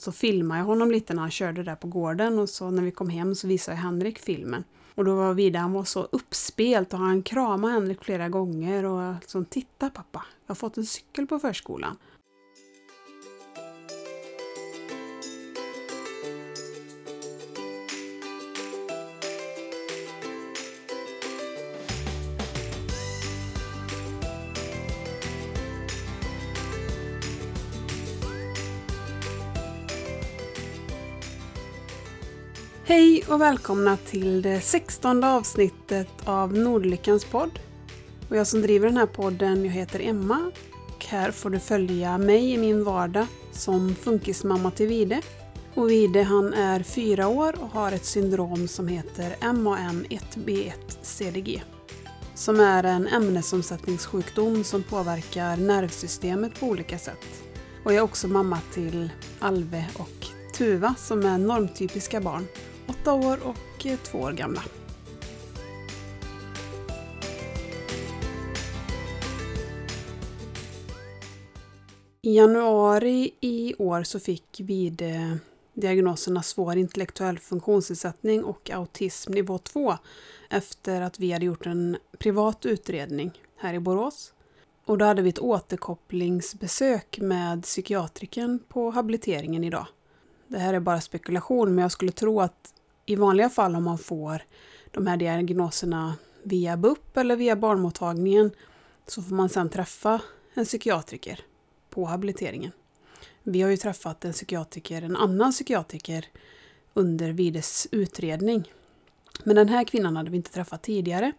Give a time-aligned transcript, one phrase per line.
[0.00, 2.90] Så filmade jag honom lite när han körde där på gården och så när vi
[2.90, 4.64] kom hem så visade jag Henrik filmen.
[4.94, 9.14] Och då var Vida, han var så uppspelt och han kramade Henrik flera gånger och
[9.20, 11.96] liksom, titta pappa, jag har fått en cykel på förskolan.
[32.90, 37.58] Hej och välkomna till det sextonde avsnittet av Nordlyckans podd.
[38.28, 40.50] Och jag som driver den här podden, jag heter Emma.
[40.88, 45.22] Och här får du följa mig i min vardag som funkismamma till Vide.
[45.74, 51.62] Och Vide han är fyra år och har ett syndrom som heter MAN1B1-CDG.
[52.34, 57.26] Som är en ämnesomsättningssjukdom som påverkar nervsystemet på olika sätt.
[57.84, 62.46] Och jag är också mamma till Alve och Tuva som är normtypiska barn
[62.90, 64.62] åtta år och eh, två år gamla.
[72.22, 75.34] I januari i år så fick Vide eh,
[75.74, 79.94] diagnoserna svår intellektuell funktionsnedsättning och autism nivå 2
[80.50, 84.32] efter att vi hade gjort en privat utredning här i Borås.
[84.84, 89.86] Och då hade vi ett återkopplingsbesök med psykiatriken på habiliteringen idag.
[90.48, 92.74] Det här är bara spekulation men jag skulle tro att
[93.10, 94.42] i vanliga fall om man får
[94.90, 98.50] de här diagnoserna via BUP eller via barnmottagningen
[99.06, 100.20] så får man sedan träffa
[100.54, 101.40] en psykiatriker
[101.90, 102.72] på habiliteringen.
[103.42, 106.26] Vi har ju träffat en psykiatriker, en annan psykiatriker
[106.94, 108.72] under Vides utredning.
[109.44, 111.32] Men den här kvinnan hade vi inte träffat tidigare.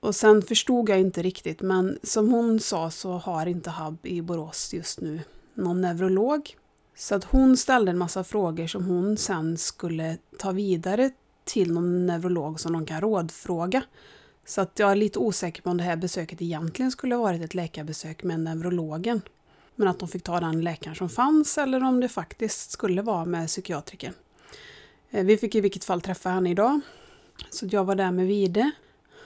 [0.00, 4.22] Och sen förstod jag inte riktigt, men som hon sa så har inte HUB i
[4.22, 5.20] Borås just nu
[5.54, 6.56] någon neurolog.
[6.96, 11.10] Så att hon ställde en massa frågor som hon sen skulle ta vidare
[11.44, 13.82] till någon neurolog som de kan rådfråga.
[14.44, 17.42] Så att jag är lite osäker på om det här besöket egentligen skulle ha varit
[17.42, 19.20] ett läkarbesök med neurologen.
[19.74, 23.24] Men att de fick ta den läkaren som fanns eller om det faktiskt skulle vara
[23.24, 24.14] med psykiatriken.
[25.10, 26.80] Eh, vi fick i vilket fall träffa henne idag.
[27.50, 28.70] Så jag var där med Vide.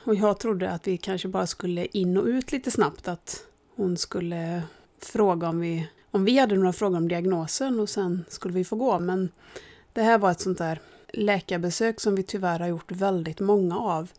[0.04, 3.08] Och jag trodde att vi kanske bara skulle in och ut lite snabbt.
[3.08, 3.44] Att
[3.76, 4.62] hon skulle
[5.02, 8.76] fråga om vi om vi hade några frågor om diagnosen och sen skulle vi få
[8.76, 8.98] gå.
[8.98, 9.28] Men
[9.92, 10.80] det här var ett sånt där
[11.12, 14.10] läkarbesök som vi tyvärr har gjort väldigt många av.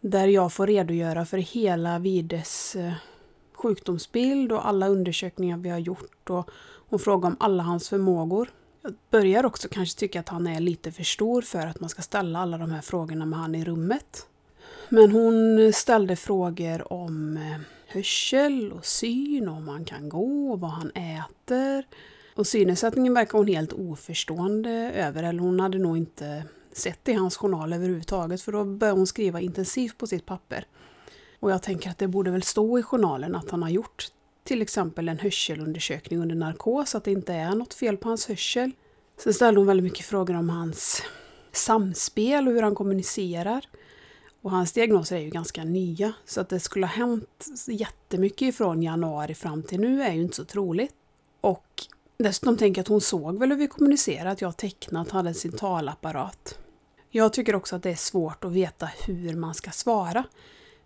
[0.00, 2.92] Där jag får redogöra för hela Vides eh,
[3.54, 6.50] sjukdomsbild och alla undersökningar vi har gjort och
[6.88, 8.50] hon frågar om alla hans förmågor.
[8.82, 12.02] Jag börjar också kanske tycka att han är lite för stor för att man ska
[12.02, 14.26] ställa alla de här frågorna med han i rummet.
[14.88, 17.60] Men hon ställde frågor om eh,
[17.92, 21.86] hörsel och syn och om han kan gå och vad han äter.
[22.34, 27.14] Och synnedsättningen verkar hon helt oförstående över, eller hon hade nog inte sett det i
[27.14, 30.64] hans journal överhuvudtaget, för då började hon skriva intensivt på sitt papper.
[31.40, 34.06] Och jag tänker att det borde väl stå i journalen att han har gjort
[34.44, 38.70] till exempel en hörselundersökning under narkos, att det inte är något fel på hans hörsel.
[39.16, 41.02] Sen ställde hon väldigt mycket frågor om hans
[41.52, 43.64] samspel och hur han kommunicerar.
[44.42, 48.82] Och hans diagnoser är ju ganska nya, så att det skulle ha hänt jättemycket från
[48.82, 50.94] januari fram till nu är ju inte så troligt.
[51.40, 51.82] Och
[52.18, 55.52] dessutom tänker jag att hon såg väl hur vi kommunicerade, att jag tecknat hade sin
[55.52, 56.58] talapparat.
[57.10, 60.24] Jag tycker också att det är svårt att veta hur man ska svara.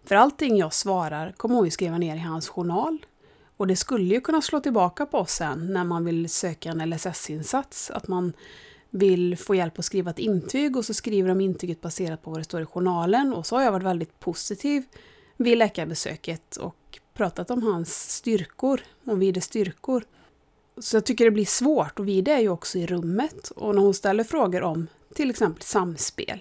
[0.05, 2.99] För allting jag svarar kommer hon ju skriva ner i hans journal.
[3.57, 6.91] Och det skulle ju kunna slå tillbaka på oss sen när man vill söka en
[6.91, 7.91] LSS-insats.
[7.91, 8.33] Att man
[8.97, 12.41] vill få hjälp att skriva ett intyg och så skriver de intyget baserat på vad
[12.41, 14.85] det står i journalen och så har jag varit väldigt positiv
[15.37, 20.05] vid läkarbesöket och pratat om hans styrkor, om Vides styrkor.
[20.79, 23.83] Så jag tycker det blir svårt och Vide är ju också i rummet och när
[23.83, 26.41] hon ställer frågor om till exempel samspel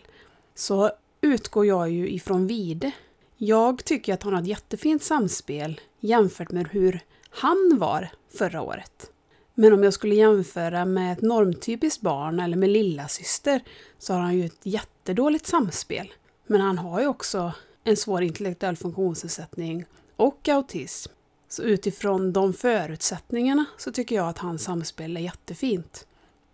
[0.55, 2.91] så utgår jag ju ifrån Vide.
[3.37, 6.99] Jag tycker att han har ett jättefint samspel jämfört med hur
[7.29, 9.11] han var förra året.
[9.55, 13.63] Men om jag skulle jämföra med ett normtypiskt barn eller med lilla syster
[13.97, 16.13] så har han ju ett jättedåligt samspel.
[16.47, 17.53] Men han har ju också
[17.83, 19.85] en svår intellektuell funktionsnedsättning
[20.15, 21.11] och autism.
[21.49, 26.07] Så utifrån de förutsättningarna så tycker jag att hans samspel är jättefint.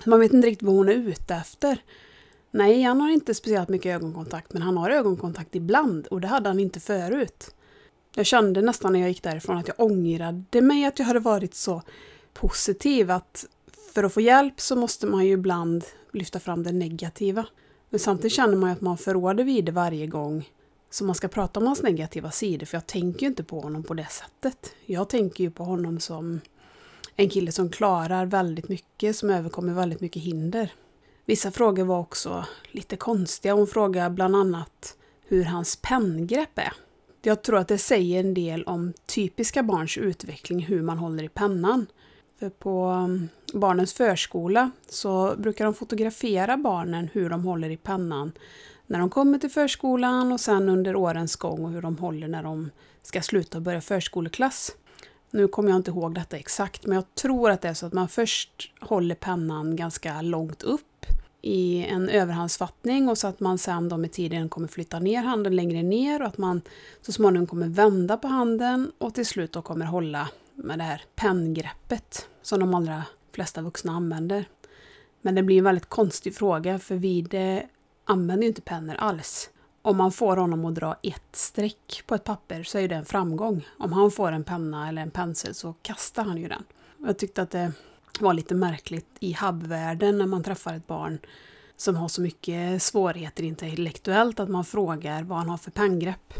[0.05, 1.83] Man vet inte riktigt vad hon är ute efter.
[2.51, 6.49] Nej, han har inte speciellt mycket ögonkontakt, men han har ögonkontakt ibland och det hade
[6.49, 7.55] han inte förut.
[8.15, 11.55] Jag kände nästan när jag gick därifrån att jag ångrade mig att jag hade varit
[11.55, 11.81] så
[12.33, 13.11] positiv.
[13.11, 13.45] Att
[13.93, 15.83] för att få hjälp så måste man ju ibland
[16.13, 17.45] lyfta fram det negativa.
[17.89, 20.49] Men samtidigt känner man ju att man förråder vid det varje gång
[20.89, 22.65] som man ska prata om hans negativa sidor.
[22.65, 24.73] För jag tänker ju inte på honom på det sättet.
[24.85, 26.41] Jag tänker ju på honom som
[27.15, 30.73] en kille som klarar väldigt mycket, som överkommer väldigt mycket hinder.
[31.25, 33.53] Vissa frågor var också lite konstiga.
[33.53, 36.73] Hon frågade bland annat hur hans penngrepp är.
[37.21, 41.29] Jag tror att det säger en del om typiska barns utveckling, hur man håller i
[41.29, 41.85] pennan.
[42.41, 48.31] För på mm, barnens förskola så brukar de fotografera barnen hur de håller i pennan
[48.87, 52.43] när de kommer till förskolan och sen under årens gång och hur de håller när
[52.43, 52.69] de
[53.01, 54.71] ska sluta och börja förskoleklass.
[55.31, 57.93] Nu kommer jag inte ihåg detta exakt, men jag tror att det är så att
[57.93, 61.05] man först håller pennan ganska långt upp
[61.41, 65.55] i en överhandsfattning och så att man sen då med tiden kommer flytta ner handen
[65.55, 66.61] längre ner och att man
[67.01, 71.03] så småningom kommer vända på handen och till slut då kommer hålla med det här
[71.15, 74.45] penngreppet som de allra flesta vuxna använder.
[75.21, 77.35] Men det blir en väldigt konstig fråga för vid
[78.05, 79.49] använder ju inte pennor alls.
[79.81, 83.05] Om man får honom att dra ett streck på ett papper så är det en
[83.05, 83.67] framgång.
[83.77, 86.63] Om han får en penna eller en pensel så kastar han ju den.
[86.97, 87.71] Jag tyckte att det
[88.19, 91.19] var lite märkligt i hubbvärlden när man träffar ett barn
[91.77, 96.33] som har så mycket svårigheter intellektuellt att man frågar vad han har för penngrepp.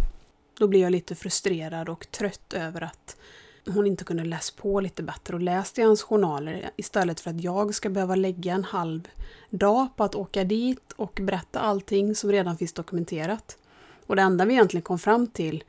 [0.60, 3.18] Då blir jag lite frustrerad och trött över att
[3.66, 7.42] hon inte kunde läsa på lite bättre och läst i hans journaler istället för att
[7.42, 9.08] jag ska behöva lägga en halv
[9.50, 13.58] dag på att åka dit och berätta allting som redan finns dokumenterat.
[14.06, 15.64] Och det enda vi egentligen kom fram till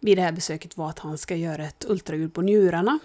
[0.00, 2.98] vid det här besöket var att han ska göra ett ultraljud på njurarna.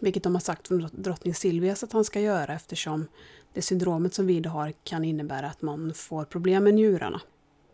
[0.00, 3.06] Vilket de har sagt från drottning Silvias att han ska göra eftersom
[3.52, 7.20] det syndromet som vi har kan innebära att man får problem med njurarna.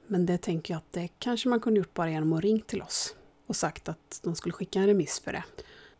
[0.06, 2.82] Men det tänker jag att det kanske man kunde gjort bara genom att ringa till
[2.82, 3.14] oss
[3.46, 5.44] och sagt att de skulle skicka en remiss för det.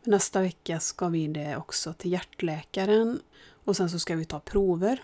[0.03, 3.19] Nästa vecka ska vi det också till hjärtläkaren
[3.65, 5.03] och sen så ska vi ta prover.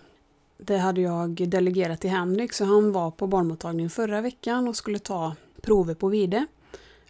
[0.57, 4.99] Det hade jag delegerat till Henrik så han var på barnmottagningen förra veckan och skulle
[4.99, 6.45] ta prover på Vide.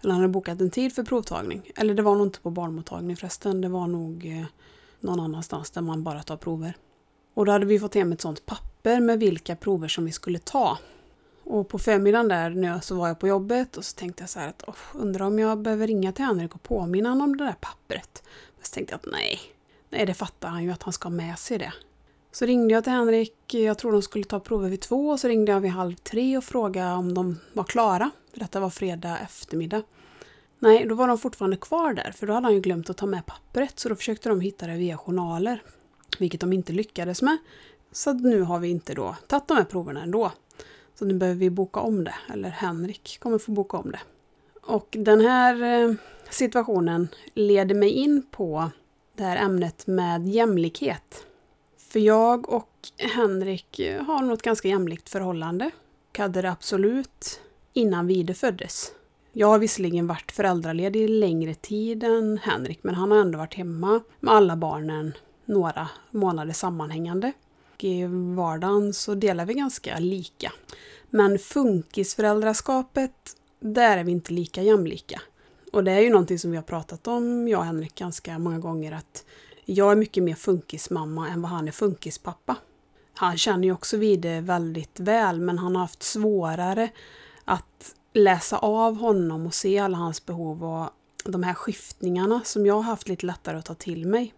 [0.02, 1.72] Eller han hade bokat en tid för provtagning.
[1.76, 4.46] Eller det var nog inte på barnmottagningen förresten, det var nog eh,
[5.00, 6.78] någon annanstans där man bara tar prover.
[7.34, 10.40] Och då hade vi fått hem ett sånt papper med vilka prover som vi skulle
[10.40, 10.78] ta.
[11.46, 14.40] Och på förmiddagen där nu så var jag på jobbet och så tänkte jag så
[14.40, 14.64] här att
[14.94, 18.24] undrar om jag behöver ringa till Henrik och påminna honom om det där pappret.
[18.56, 19.40] Men så tänkte jag att nej,
[19.90, 21.74] nej det fattar han ju att han ska ha med sig det.
[22.32, 25.28] Så ringde jag till Henrik, jag tror de skulle ta prover vid två, och så
[25.28, 28.12] ringde jag vid halv tre och frågade om de var klara.
[28.32, 29.84] För detta var fredag eftermiddag.
[30.60, 33.06] Nej, då var de fortfarande kvar där, för då hade han ju glömt att ta
[33.06, 35.64] med pappret, så då försökte de hitta det via journaler.
[36.20, 37.38] Vilket de inte lyckades med.
[37.92, 40.32] Så nu har vi inte då tagit de här proverna ändå.
[40.96, 44.00] Så nu behöver vi boka om det, eller Henrik kommer få boka om det.
[44.62, 45.96] Och den här eh,
[46.30, 48.70] situationen leder mig in på
[49.16, 51.26] det här ämnet med jämlikhet.
[51.78, 55.72] För jag och Henrik eh, har nog ett ganska jämlikt förhållande.
[56.10, 57.40] Och hade det absolut
[57.74, 58.92] innan Vide föddes.
[59.32, 64.02] Jag har visserligen varit föräldraledig längre tid än Henrik, men han har ändå varit hemma
[64.20, 65.14] med alla barnen
[65.46, 67.32] några månader sammanhängande.
[67.76, 68.06] Och I
[68.36, 70.52] vardagen så delar vi ganska lika.
[71.10, 73.12] Men funkisföräldraskapet,
[73.60, 75.22] där är vi inte lika jämlika.
[75.72, 78.60] Och det är ju någonting som vi har pratat om, jag och Henrik, ganska många
[78.60, 79.26] gånger att
[79.66, 82.56] jag är mycket mer funkismamma än vad han är funkispappa.
[83.14, 86.90] Han känner ju också vid det väldigt väl, men han har haft svårare
[87.46, 90.90] att läsa av honom och se alla hans behov och
[91.26, 94.34] de här skiftningarna som jag har haft lite lättare att ta till mig.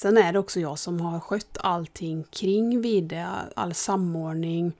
[0.00, 3.26] Sen är det också jag som har skött allting kring Vide,
[3.56, 4.72] all samordning,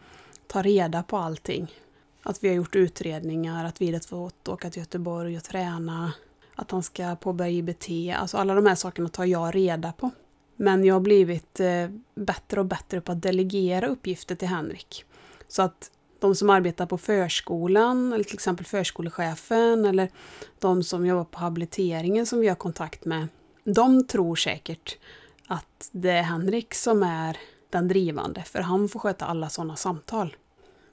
[0.47, 1.75] ta reda på allting.
[2.23, 6.13] Att vi har gjort utredningar, att Vide fått åka till Göteborg och träna,
[6.55, 7.89] att han ska påbörja IBT.
[8.17, 10.11] Alltså alla de här sakerna tar jag reda på.
[10.57, 15.05] Men jag har blivit eh, bättre och bättre på att delegera uppgifter till Henrik.
[15.49, 20.11] Så att de som arbetar på förskolan, eller till exempel förskolechefen eller
[20.59, 23.29] de som jobbar på habiliteringen som vi har kontakt med,
[23.73, 24.99] de tror säkert
[25.47, 27.39] att det är Henrik som är
[27.71, 30.37] den drivande, för han får sköta alla sådana samtal.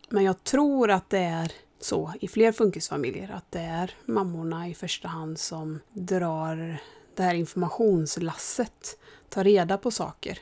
[0.09, 4.73] Men jag tror att det är så i fler funkisfamiljer, att det är mammorna i
[4.73, 6.81] första hand som drar
[7.15, 10.39] det här informationslasset, tar reda på saker.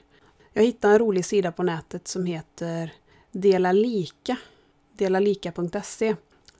[0.54, 2.94] Jag hittade en rolig sida på nätet som heter
[3.32, 4.38] Dela lika,
[4.94, 6.15] delalika.se,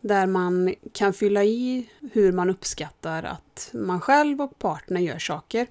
[0.08, 5.68] där man kan fylla i hur man uppskattar att man själv och partner gör saker.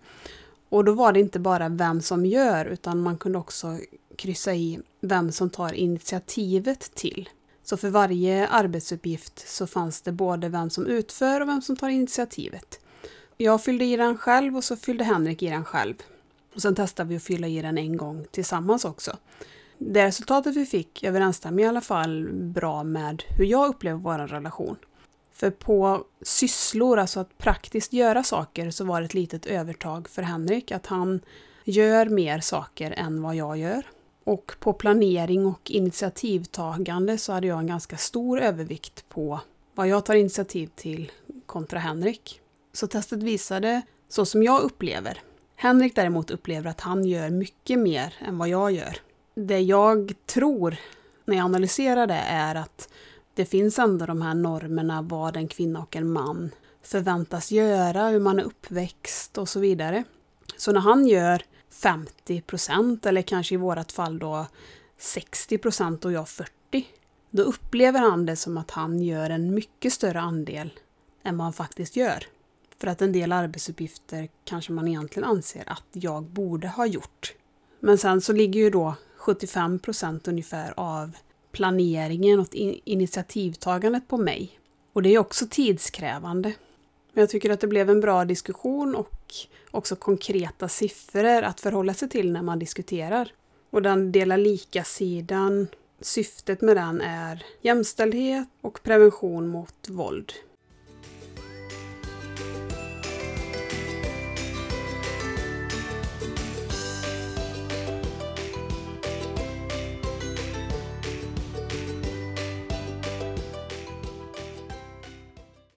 [0.68, 3.78] Och då var det inte bara vem som gör, utan man kunde också
[4.16, 7.28] kryssa i vem som tar initiativet till.
[7.64, 11.88] Så för varje arbetsuppgift så fanns det både vem som utför och vem som tar
[11.88, 12.80] initiativet.
[13.36, 15.94] Jag fyllde i den själv och så fyllde Henrik i den själv.
[16.54, 19.16] Och sen testade vi att fylla i den en gång tillsammans också.
[19.86, 24.76] Det resultatet vi fick överensstämmer i alla fall bra med hur jag upplever vår relation.
[25.32, 30.22] För på sysslor, alltså att praktiskt göra saker, så var det ett litet övertag för
[30.22, 30.72] Henrik.
[30.72, 31.20] Att han
[31.64, 33.82] gör mer saker än vad jag gör.
[34.24, 39.40] Och på planering och initiativtagande så hade jag en ganska stor övervikt på
[39.74, 41.12] vad jag tar initiativ till
[41.46, 42.40] kontra Henrik.
[42.72, 45.22] Så testet visade så som jag upplever.
[45.56, 48.98] Henrik däremot upplever att han gör mycket mer än vad jag gör.
[49.34, 50.76] Det jag tror
[51.24, 52.88] när jag analyserar det är att
[53.34, 56.50] det finns ändå de här normerna vad en kvinna och en man
[56.82, 60.04] förväntas göra, hur man är uppväxt och så vidare.
[60.56, 64.46] Så när han gör 50 procent eller kanske i vårat fall då
[64.98, 66.50] 60 procent och jag 40,
[67.30, 70.70] då upplever han det som att han gör en mycket större andel
[71.22, 72.26] än vad han faktiskt gör.
[72.78, 77.34] För att en del arbetsuppgifter kanske man egentligen anser att jag borde ha gjort.
[77.80, 81.16] Men sen så ligger ju då 75 procent ungefär av
[81.52, 82.48] planeringen och
[82.84, 84.58] initiativtagandet på mig.
[84.92, 86.52] Och det är också tidskrävande.
[87.12, 89.34] Men jag tycker att det blev en bra diskussion och
[89.70, 93.32] också konkreta siffror att förhålla sig till när man diskuterar.
[93.70, 95.66] Och den dela lika-sidan,
[96.00, 100.32] syftet med den är jämställdhet och prevention mot våld.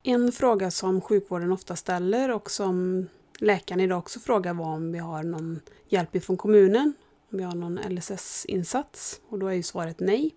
[0.10, 3.08] En fråga som sjukvården ofta ställer och som
[3.40, 6.94] läkaren idag också frågar var om vi har någon hjälp ifrån kommunen,
[7.32, 9.22] om vi har någon LSS-insats.
[9.30, 10.36] Och då är ju svaret nej.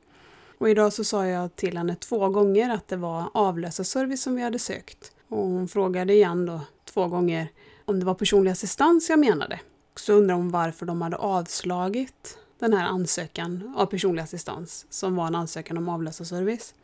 [0.58, 4.42] Och idag så sa jag till henne två gånger att det var avlösarservice som vi
[4.42, 5.12] hade sökt.
[5.28, 7.48] Och hon frågade igen då två gånger
[7.84, 9.60] om det var personlig assistans jag menade.
[9.96, 15.26] Så undrar hon varför de hade avslagit den här ansökan av personlig assistans som var
[15.26, 16.74] en ansökan om avlösarservice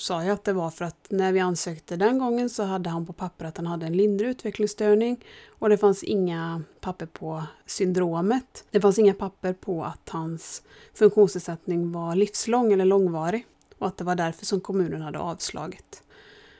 [0.00, 3.06] sa jag att det var för att när vi ansökte den gången så hade han
[3.06, 8.64] på papper att han hade en lindrig utvecklingsstörning och det fanns inga papper på syndromet.
[8.70, 10.62] Det fanns inga papper på att hans
[10.94, 13.46] funktionsnedsättning var livslång eller långvarig
[13.78, 16.02] och att det var därför som kommunen hade avslagit.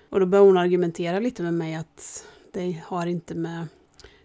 [0.08, 3.66] Och då började hon argumentera lite med mig att det har inte med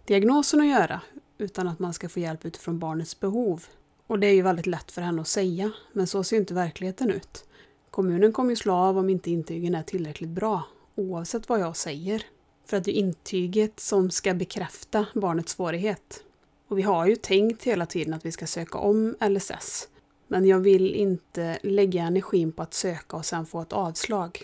[0.06, 1.02] diagnosen att göra
[1.38, 3.66] utan att man ska få hjälp utifrån barnets behov.
[4.08, 7.10] Och det är ju väldigt lätt för henne att säga, men så ser inte verkligheten
[7.10, 7.46] ut.
[7.92, 10.64] Kommunen kommer ju slå av om inte intygen är tillräckligt bra,
[10.96, 12.26] oavsett vad jag säger.
[12.66, 16.24] För att det är intyget som ska bekräfta barnets svårighet.
[16.68, 19.88] Och vi har ju tänkt hela tiden att vi ska söka om LSS.
[20.28, 24.42] Men jag vill inte lägga energin på att söka och sen få ett avslag.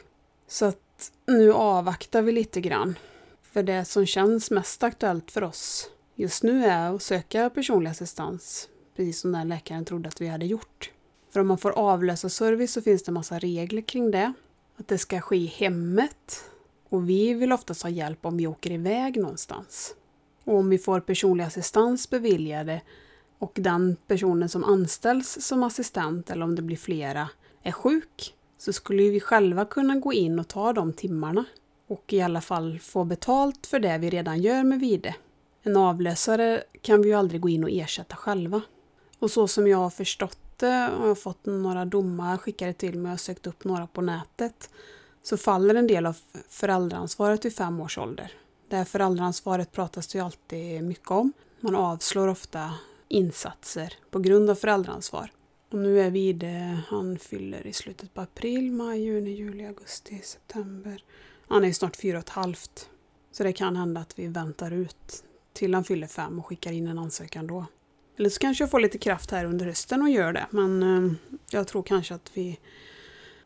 [0.48, 2.98] Så att nu avvaktar vi lite grann.
[3.42, 8.70] För det som känns mest aktuellt för oss just nu är att söka personlig assistans,
[8.96, 10.92] precis som den läkaren trodde att vi hade gjort.
[11.36, 14.34] För om man får avlösa service så finns det massa regler kring det.
[14.77, 16.44] Att det ska ske i hemmet.
[16.89, 19.96] Och vi vill oftast ha hjälp om vi åker iväg någonstans.
[20.44, 22.82] Och om vi får personlig assistans beviljade
[23.39, 27.30] och den personen som anställs som assistent eller om det blir flera
[27.63, 31.46] är sjuk så skulle vi själva kunna gå in och ta de timmarna
[31.88, 35.15] och i alla fall få betalt för det vi redan gör med Vide.
[35.63, 38.62] En avlösare kan vi ju aldrig gå in och ersätta själva.
[39.20, 43.00] Och så som jag har förstått ute och jag har fått några domar skickade till
[43.00, 44.70] mig och sökt upp några på nätet
[45.24, 46.18] så faller en del av
[46.50, 48.32] föräldraansvaret vid fem års ålder.
[48.70, 51.34] Det här föräldraansvaret pratas det ju alltid mycket om.
[51.60, 52.74] Man avslår ofta
[53.08, 55.32] insatser på grund av föräldraansvar.
[55.72, 60.22] Och nu är vi det, han fyller i slutet på april, maj, juni, juli, augusti,
[60.24, 61.04] september.
[61.48, 62.90] Han är snart fyra och ett halvt.
[63.32, 66.88] Så det kan hända att vi väntar ut till han fyller fem och skickar in
[66.88, 67.66] en ansökan då.
[68.17, 70.45] Eller så kanske jag får lite kraft här under hösten och gör det.
[70.50, 71.13] Men eh,
[71.50, 72.60] jag tror kanske att vi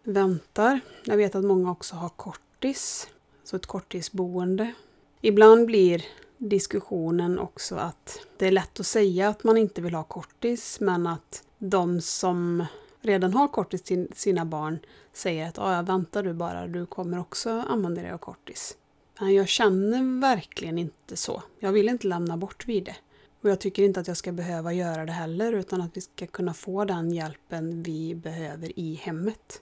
[0.04, 0.80] väntar.
[1.06, 3.10] Jag vet att många också har kortis.
[3.44, 4.74] Så ett korttidsboende.
[5.22, 6.06] Ibland blir
[6.38, 11.08] diskussionen också att det är lätt att säga att man inte vill ha kortis men
[11.08, 12.66] att de som
[13.02, 14.80] redan har kortis till sina barn
[15.14, 18.78] säger att ja, väntar du bara, du kommer också använda dig av kortis.
[19.20, 21.44] Men jag känner verkligen inte så.
[21.60, 22.96] Jag vill inte lämna bort vid det.
[23.42, 26.28] Och jag tycker inte att jag ska behöva göra det heller utan att vi ska
[26.28, 29.62] kunna få den hjälpen vi behöver i hemmet.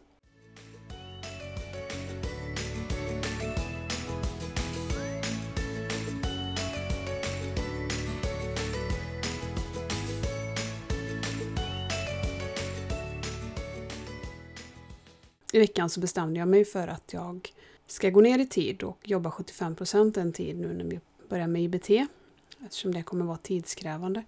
[15.53, 17.53] I veckan så bestämde jag mig för att jag
[17.87, 19.75] ska gå ner i tid och jobba 75
[20.17, 21.89] en tid nu när vi börjar med IBT
[22.65, 24.23] eftersom det kommer vara tidskrävande.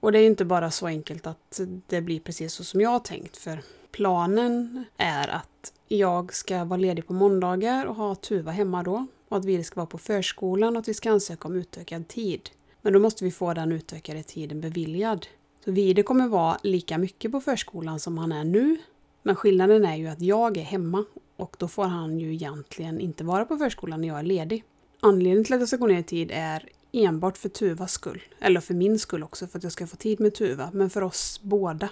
[0.00, 2.98] Och det är inte bara så enkelt att det blir precis så som jag har
[2.98, 8.82] tänkt, för planen är att jag ska vara ledig på måndagar och ha Tuva hemma
[8.82, 12.08] då och att vi ska vara på förskolan och att vi ska ansöka om utökad
[12.08, 12.50] tid.
[12.82, 15.26] Men då måste vi få den utökade tiden beviljad.
[15.64, 18.76] Så Vide kommer vara lika mycket på förskolan som han är nu.
[19.22, 21.04] Men skillnaden är ju att jag är hemma
[21.36, 24.64] och då får han ju egentligen inte vara på förskolan när jag är ledig.
[25.00, 28.22] Anledningen till att jag ska gå ner i tid är enbart för Tuvas skull.
[28.40, 30.70] Eller för min skull också, för att jag ska få tid med Tuva.
[30.72, 31.88] Men för oss båda.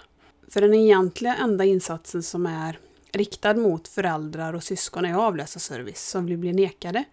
[0.49, 2.79] För den egentliga enda insatsen som är
[3.13, 7.05] riktad mot föräldrar och syskon är avlösarservice som vi blir nekade.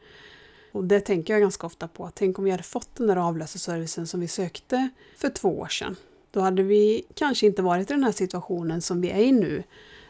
[0.72, 2.12] Och det tänker jag ganska ofta på.
[2.14, 5.96] Tänk om vi hade fått den där avlösarservicen som vi sökte för två år sedan.
[6.32, 9.64] Då hade vi kanske inte varit i den här situationen som vi är i nu.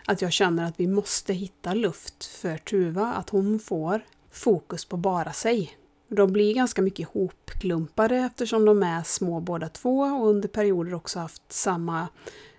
[0.05, 4.01] Att jag känner att vi måste hitta luft för Tuva, att hon får
[4.31, 5.77] fokus på bara sig.
[6.07, 11.19] De blir ganska mycket hopklumpade eftersom de är små båda två och under perioder också
[11.19, 12.07] haft samma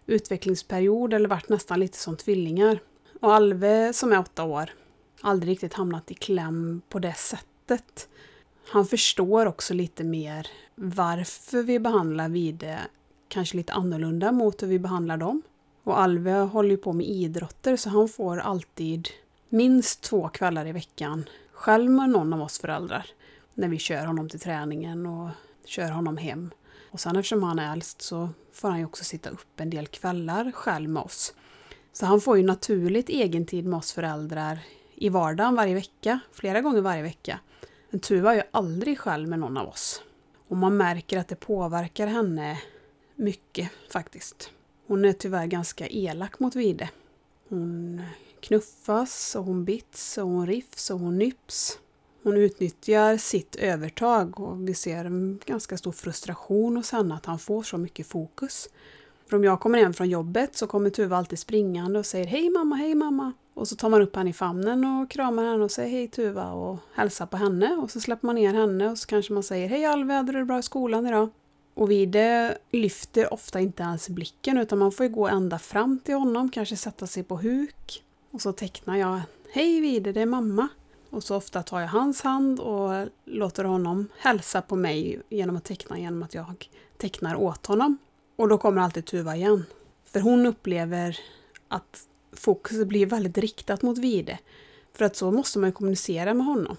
[0.06, 2.78] utvecklingsperiod eller varit nästan lite som tvillingar.
[3.20, 4.70] Och Alve som är åtta år,
[5.20, 8.08] aldrig riktigt hamnat i kläm på det sättet.
[8.68, 12.78] Han förstår också lite mer varför vi behandlar Vide
[13.28, 15.42] kanske lite annorlunda mot hur vi behandlar dem.
[15.82, 19.08] Och Alve håller ju på med idrotter så han får alltid
[19.48, 23.06] minst två kvällar i veckan själv med någon av oss föräldrar.
[23.58, 25.30] När vi kör honom till träningen och
[25.64, 26.50] kör honom hem.
[26.90, 29.86] Och sen eftersom han är äldst så får han ju också sitta upp en del
[29.86, 31.34] kvällar själv med oss.
[31.92, 34.58] Så han får ju naturligt egentid med oss föräldrar
[34.94, 37.40] i vardagen varje vecka, flera gånger varje vecka.
[37.90, 40.02] Men Tuva är ju aldrig själv med någon av oss.
[40.48, 42.58] Och man märker att det påverkar henne
[43.14, 44.50] mycket faktiskt.
[44.86, 46.90] Hon är tyvärr ganska elak mot Vide.
[47.48, 48.02] Hon
[48.40, 51.78] knuffas och hon bits och hon riffs och hon nyps.
[52.26, 57.38] Hon utnyttjar sitt övertag och vi ser en ganska stor frustration hos henne att han
[57.38, 58.68] får så mycket fokus.
[59.26, 62.50] För om jag kommer hem från jobbet så kommer Tuva alltid springande och säger Hej
[62.50, 63.33] mamma, hej mamma!
[63.54, 66.52] Och så tar man upp henne i famnen och kramar henne och säger Hej Tuva
[66.52, 69.68] och hälsar på henne och så släpper man ner henne och så kanske man säger
[69.68, 71.28] Hej Alve, är det bra i skolan idag?
[71.75, 76.14] Och Vide lyfter ofta inte ens blicken utan man får ju gå ända fram till
[76.14, 78.04] honom, kanske sätta sig på huk.
[78.30, 80.69] Och så tecknar jag Hej Vide, det är mamma.
[81.16, 85.64] Och så ofta tar jag hans hand och låter honom hälsa på mig genom att
[85.64, 87.98] teckna genom att jag tecknar åt honom.
[88.36, 89.64] Och då kommer alltid Tuva igen.
[90.04, 91.18] För hon upplever
[91.68, 92.02] att
[92.32, 94.38] fokuset blir väldigt riktat mot Vide.
[94.92, 96.76] För att så måste man kommunicera med honom.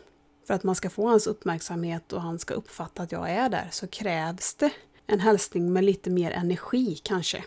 [0.47, 3.67] För att man ska få hans uppmärksamhet och han ska uppfatta att jag är där
[3.71, 4.71] så krävs det
[5.08, 7.43] en hälsning med lite mer energi kanske.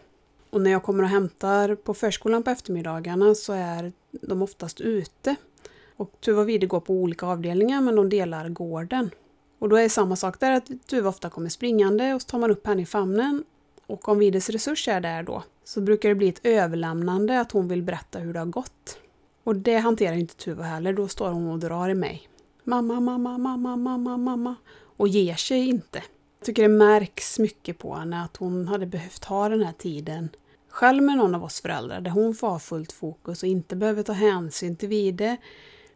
[0.51, 5.37] Och när jag kommer och hämtar på förskolan på eftermiddagarna så är de oftast ute.
[6.01, 9.11] Och Tuva och Vide går på olika avdelningar men de delar gården.
[9.59, 12.39] Och då är det samma sak där att Tuva ofta kommer springande och så tar
[12.39, 13.45] man upp henne i famnen.
[13.87, 17.69] Och om Vides resurs är där då så brukar det bli ett överlämnande att hon
[17.69, 18.99] vill berätta hur det har gått.
[19.45, 22.29] Och det hanterar inte Tuva heller, då står hon och drar i mig.
[22.65, 24.55] Mamma, mamma, mamma, mamma, mamma.
[24.97, 26.03] Och ger sig inte.
[26.39, 30.29] Jag tycker det märks mycket på henne att hon hade behövt ha den här tiden
[30.69, 34.03] själv med någon av oss föräldrar där hon får ha fullt fokus och inte behöver
[34.03, 35.37] ta hänsyn till Vide,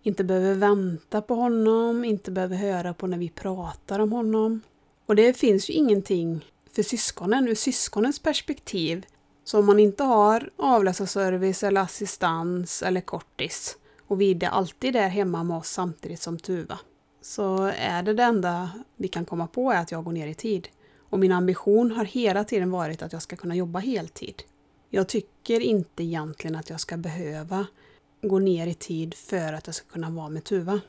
[0.04, 4.60] inte behöver vänta på honom, inte behöver höra på när vi pratar om honom.
[5.06, 9.06] Och det finns ju ingenting för syskonen ur syskonens perspektiv.
[9.44, 15.44] Så om man inte har avläsarservice eller assistans eller kortis och Vide alltid är hemma
[15.44, 16.78] med oss samtidigt som Tuva
[17.24, 20.34] så är det det enda vi kan komma på är att jag går ner i
[20.34, 20.68] tid.
[21.10, 24.42] Och min ambition har hela tiden varit att jag ska kunna jobba heltid.
[24.90, 27.66] Jag tycker inte egentligen att jag ska behöva
[28.28, 30.80] gå ner i tid för att jag ska kunna vara med Tuva.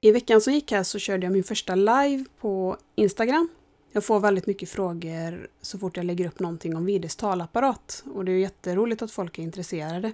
[0.00, 3.48] I veckan som gick här så körde jag min första live på Instagram.
[3.92, 8.24] Jag får väldigt mycket frågor så fort jag lägger upp någonting om Vides talapparat och
[8.24, 10.12] det är jätteroligt att folk är intresserade.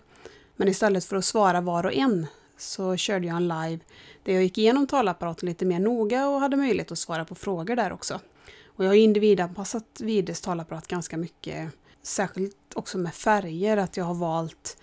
[0.57, 3.79] Men istället för att svara var och en så körde jag en live
[4.23, 7.77] där jag gick igenom talapparaten lite mer noga och hade möjlighet att svara på frågor
[7.77, 8.21] där också.
[8.67, 14.15] Och jag har individanpassat Vides talapparat ganska mycket, särskilt också med färger, att jag har
[14.15, 14.77] valt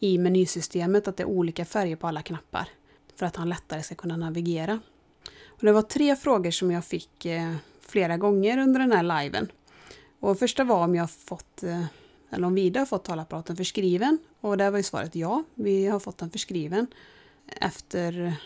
[0.00, 2.68] i menysystemet att det är olika färger på alla knappar
[3.16, 4.80] för att han lättare ska kunna navigera.
[5.46, 9.48] Och det var tre frågor som jag fick eh, flera gånger under den här liven.
[10.20, 11.84] Och första var om jag fått, eh,
[12.30, 14.18] eller om Vida har fått talapparaten förskriven.
[14.40, 16.86] Och där var ju svaret ja, vi har fått den förskriven.
[17.46, 18.36] Efter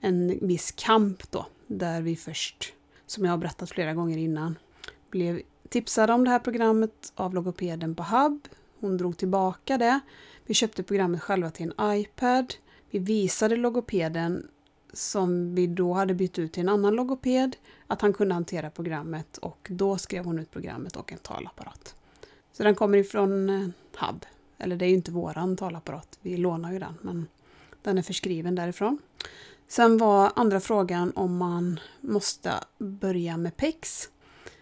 [0.00, 2.72] en viss kamp då, där vi först,
[3.06, 4.58] som jag har berättat flera gånger innan,
[5.10, 8.48] blev tipsade om det här programmet av logopeden på HUB.
[8.80, 10.00] Hon drog tillbaka det.
[10.46, 12.54] Vi köpte programmet själva till en iPad.
[12.90, 14.48] Vi visade logopeden
[14.92, 19.38] som vi då hade bytt ut till en annan logoped, att han kunde hantera programmet
[19.38, 21.94] och då skrev hon ut programmet och en talapparat.
[22.56, 24.26] Så den kommer ifrån eh, HUB,
[24.58, 27.26] eller det är ju inte våran talapparat, vi lånar ju den, men
[27.82, 28.98] den är förskriven därifrån.
[29.68, 34.08] Sen var andra frågan om man måste börja med PEX.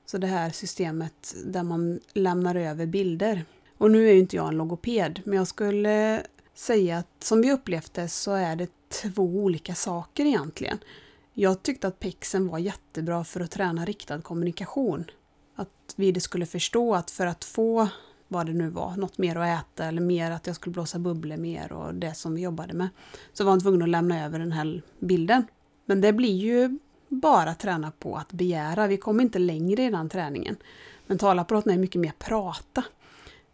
[0.07, 3.45] Så det här systemet där man lämnar över bilder.
[3.79, 6.23] Och nu är ju inte jag en logoped, men jag skulle
[6.55, 10.79] säga att som vi upplevt det så är det två olika saker egentligen.
[11.33, 15.05] Jag tyckte att PEXen var jättebra för att träna riktad kommunikation.
[15.55, 17.89] Att vi skulle förstå att för att få
[18.29, 21.37] vad det nu var, något mer att äta eller mer att jag skulle blåsa bubblor
[21.37, 22.89] mer och det som vi jobbade med.
[23.33, 25.47] Så var han tvungen att lämna över den här bilden.
[25.87, 28.87] Men det blir ju bara träna på att begära.
[28.87, 30.57] Vi kommer inte längre i den träningen.
[31.07, 32.85] Men talapparaten är mycket mer prata.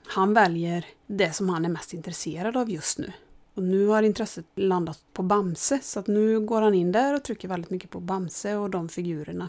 [0.07, 3.13] Han väljer det som han är mest intresserad av just nu.
[3.55, 7.23] Och nu har intresset landat på Bamse, så att nu går han in där och
[7.23, 9.49] trycker väldigt mycket på Bamse och de figurerna.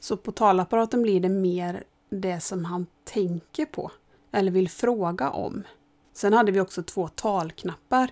[0.00, 3.90] Så på talapparaten blir det mer det som han tänker på
[4.32, 5.62] eller vill fråga om.
[6.12, 8.10] Sen hade vi också två talknappar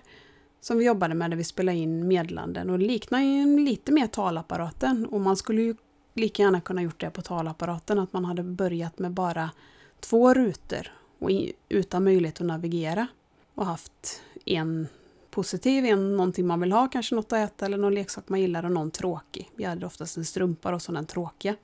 [0.61, 4.07] som vi jobbade med där vi spelade in meddelanden och det liknar ju lite mer
[4.07, 5.75] talapparaten och man skulle ju
[6.13, 9.49] lika gärna kunna gjort det på talapparaten att man hade börjat med bara
[9.99, 11.29] två rutor och
[11.69, 13.07] utan möjlighet att navigera
[13.55, 14.87] och haft en
[15.29, 18.65] positiv, en någonting man vill ha, kanske något att äta eller någon leksak man gillar
[18.65, 19.51] och någon tråkig.
[19.55, 21.55] Vi hade oftast en strumpa och så den tråkiga.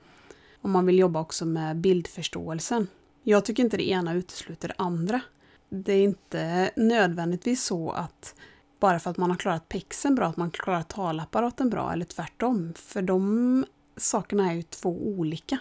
[0.64, 2.86] Om man vill jobba också med bildförståelsen.
[3.22, 5.20] Jag tycker inte det ena utesluter det andra.
[5.68, 8.34] Det är inte nödvändigtvis så att
[8.80, 12.72] bara för att man har klarat pexen bra, att man klarar talapparaten bra eller tvärtom.
[12.76, 13.64] För de
[13.96, 15.58] sakerna är ju två olika.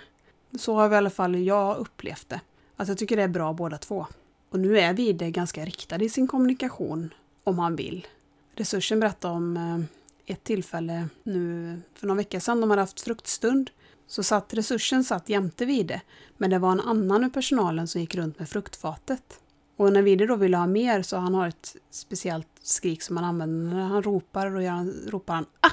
[0.60, 2.42] Så har i alla fall jag upplevt det.
[2.76, 4.08] Att jag tycker det är bra båda två.
[4.50, 7.14] Och nu är Vide ganska riktad i sin kommunikation
[7.44, 8.08] om han vill.
[8.56, 13.70] Resursen berättade om eh, ett tillfälle nu för någon vecka sedan, de hade haft fruktstund.
[14.14, 16.02] Så satt resursen satt jämte Vide,
[16.38, 19.40] men det var en annan ur personalen som gick runt med fruktfatet.
[19.78, 23.26] Och när Vide då ville ha mer så han har ett speciellt skrik som han
[23.26, 25.72] använder när han ropar då då ropar han ah!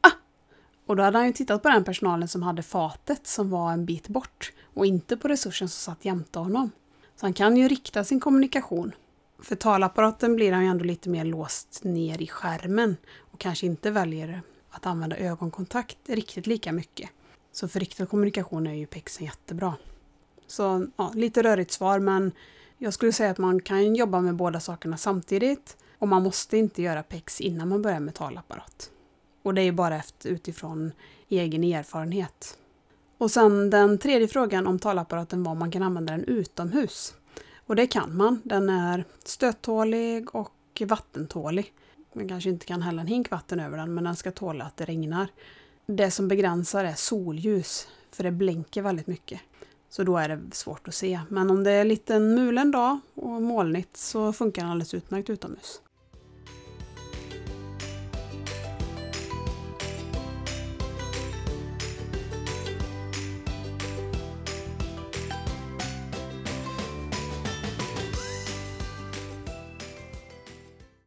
[0.00, 0.10] Ah!
[0.86, 3.84] Och då hade han ju tittat på den personalen som hade fatet som var en
[3.84, 6.70] bit bort och inte på resursen som satt jämte honom.
[7.16, 8.92] Så han kan ju rikta sin kommunikation.
[9.38, 13.90] För talapparaten blir han ju ändå lite mer låst ner i skärmen och kanske inte
[13.90, 17.10] väljer att använda ögonkontakt riktigt lika mycket.
[17.52, 19.74] Så för riktad kommunikation är ju pexen jättebra.
[20.46, 22.32] Så ja, lite rörigt svar men
[22.78, 26.82] jag skulle säga att man kan jobba med båda sakerna samtidigt och man måste inte
[26.82, 28.90] göra PEX innan man börjar med talapparat.
[29.42, 30.92] Och det är bara efter, utifrån
[31.28, 32.58] egen erfarenhet.
[33.18, 37.14] Och sen den tredje frågan om talapparaten var om man kan använda den utomhus.
[37.66, 38.40] Och det kan man.
[38.44, 41.72] Den är stöttålig och vattentålig.
[42.12, 44.76] Man kanske inte kan hälla en hink vatten över den men den ska tåla att
[44.76, 45.28] det regnar.
[45.96, 49.40] Det som begränsar är solljus, för det blänker väldigt mycket.
[49.88, 51.20] Så då är det svårt att se.
[51.28, 55.30] Men om det är en lite mulen dag och molnigt så funkar den alldeles utmärkt
[55.30, 55.80] utomhus.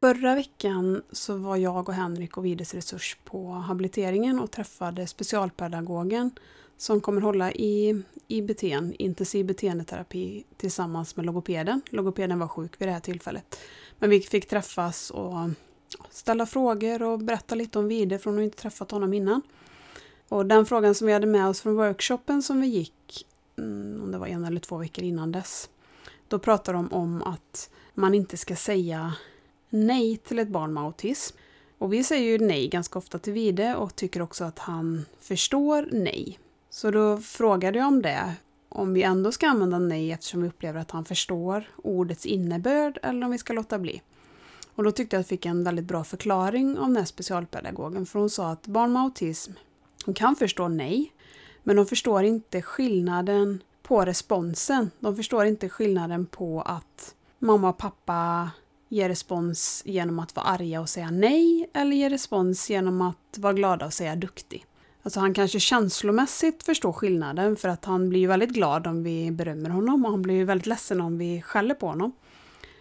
[0.05, 6.31] Förra veckan så var jag och Henrik och Vides Resurs på habiliteringen och träffade specialpedagogen
[6.77, 8.63] som kommer hålla i IBT,
[8.99, 11.81] intensiv beteendeterapi, tillsammans med logopeden.
[11.89, 13.59] Logopeden var sjuk vid det här tillfället.
[13.99, 15.49] Men vi fick träffas och
[16.09, 19.41] ställa frågor och berätta lite om Vide, för hon har inte träffat honom innan.
[20.29, 24.11] Och den frågan som vi hade med oss från workshopen som vi gick, mm, om
[24.11, 25.69] det var en eller två veckor innan dess,
[26.27, 29.13] då pratade de om att man inte ska säga
[29.69, 31.37] nej till ett barn med autism.
[31.77, 35.89] Och vi säger ju nej ganska ofta till Vide och tycker också att han förstår
[35.91, 36.39] nej.
[36.69, 38.33] Så då frågade jag om det,
[38.69, 43.25] om vi ändå ska använda nej eftersom vi upplever att han förstår ordets innebörd eller
[43.25, 44.01] om vi ska låta bli.
[44.75, 48.05] Och då tyckte jag att jag fick en väldigt bra förklaring av den här specialpedagogen
[48.05, 49.51] för hon sa att barn med autism
[50.05, 51.13] de kan förstå nej,
[51.63, 54.91] men de förstår inte skillnaden på responsen.
[54.99, 58.49] De förstår inte skillnaden på att mamma och pappa
[58.95, 63.53] ge respons genom att vara arga och säga nej eller ge respons genom att vara
[63.53, 64.65] glada och säga duktig.
[65.03, 69.31] Alltså han kanske känslomässigt förstår skillnaden för att han blir ju väldigt glad om vi
[69.31, 72.11] berömmer honom och han blir ju väldigt ledsen om vi skäller på honom.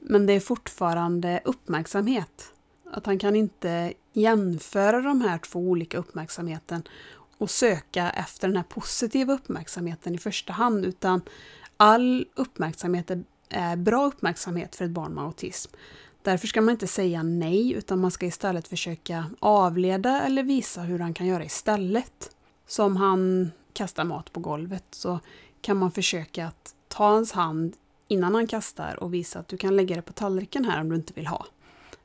[0.00, 2.52] Men det är fortfarande uppmärksamhet.
[2.90, 6.82] Att han kan inte jämföra de här två olika uppmärksamheten
[7.38, 11.20] och söka efter den här positiva uppmärksamheten i första hand utan
[11.76, 13.10] all uppmärksamhet
[13.48, 15.72] är bra uppmärksamhet för ett barn med autism.
[16.24, 20.98] Därför ska man inte säga nej utan man ska istället försöka avleda eller visa hur
[20.98, 22.36] han kan göra istället.
[22.66, 25.20] Som han kastar mat på golvet så
[25.60, 27.76] kan man försöka att ta hans hand
[28.08, 30.96] innan han kastar och visa att du kan lägga det på tallriken här om du
[30.96, 31.46] inte vill ha.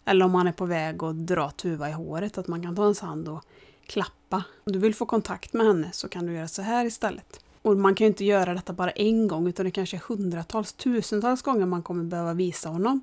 [0.05, 2.81] Eller om han är på väg att dra tuva i håret, att man kan ta
[2.81, 3.43] hans hand och
[3.85, 4.43] klappa.
[4.63, 7.39] Om du vill få kontakt med henne så kan du göra så här istället.
[7.61, 10.73] Och man kan ju inte göra detta bara en gång utan det kanske är hundratals,
[10.73, 13.01] tusentals gånger man kommer behöva visa honom.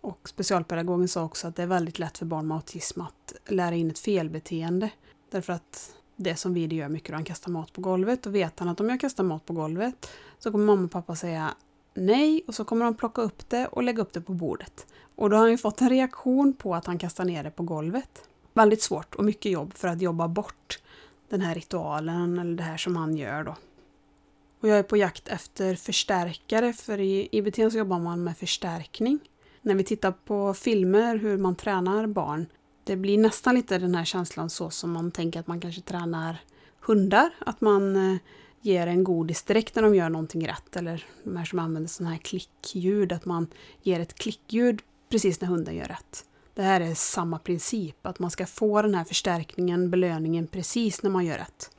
[0.00, 3.74] Och specialpedagogen sa också att det är väldigt lätt för barn med autism att lära
[3.74, 4.90] in ett felbeteende.
[5.30, 8.68] Därför att det som Vide gör mycket, han kastar mat på golvet och vet han
[8.68, 11.54] att om jag kastar mat på golvet så kommer mamma och pappa säga
[11.94, 14.86] nej och så kommer de plocka upp det och lägga upp det på bordet.
[15.14, 17.62] Och då har han ju fått en reaktion på att han kastar ner det på
[17.62, 18.28] golvet.
[18.54, 20.78] Väldigt svårt och mycket jobb för att jobba bort
[21.28, 23.56] den här ritualen eller det här som han gör då.
[24.60, 29.18] Och jag är på jakt efter förstärkare för i IBT så jobbar man med förstärkning.
[29.62, 32.46] När vi tittar på filmer hur man tränar barn,
[32.84, 36.36] det blir nästan lite den här känslan så som man tänker att man kanske tränar
[36.80, 37.30] hundar.
[37.38, 38.18] Att man eh,
[38.60, 40.76] ger en godis direkt när de gör någonting rätt.
[40.76, 43.46] Eller de här som använder sådana här klickljud, att man
[43.82, 46.24] ger ett klickljud precis när hunden gör rätt.
[46.54, 51.10] Det här är samma princip, att man ska få den här förstärkningen, belöningen precis när
[51.10, 51.70] man gör rätt.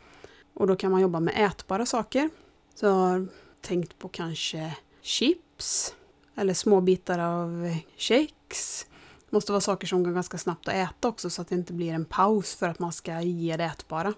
[0.53, 2.29] Och då kan man jobba med ätbara saker.
[2.75, 3.27] Så jag har
[3.61, 5.95] tänkt på kanske chips
[6.41, 8.85] eller små bitar av kex.
[9.29, 11.73] Det måste vara saker som går ganska snabbt att äta också så att det inte
[11.73, 14.13] blir en paus för att man ska ge det ätbara.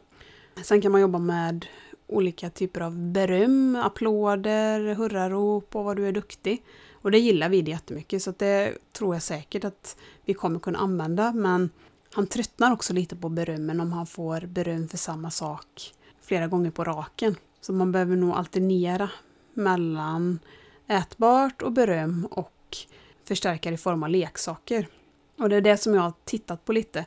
[0.63, 1.65] Sen kan man jobba med
[2.07, 6.63] olika typer av beröm, applåder, hurrarop och vad du är duktig.
[6.91, 10.79] Och det gillar vi det jättemycket så det tror jag säkert att vi kommer kunna
[10.79, 11.69] använda men
[12.13, 16.71] han tröttnar också lite på berömmen om han får beröm för samma sak flera gånger
[16.71, 17.36] på raken.
[17.62, 19.09] Så man behöver nog alternera
[19.53, 20.39] mellan
[20.93, 22.77] ätbart och beröm och
[23.23, 24.88] förstärkare i form av leksaker.
[25.38, 27.06] Och det är det som jag har tittat på lite.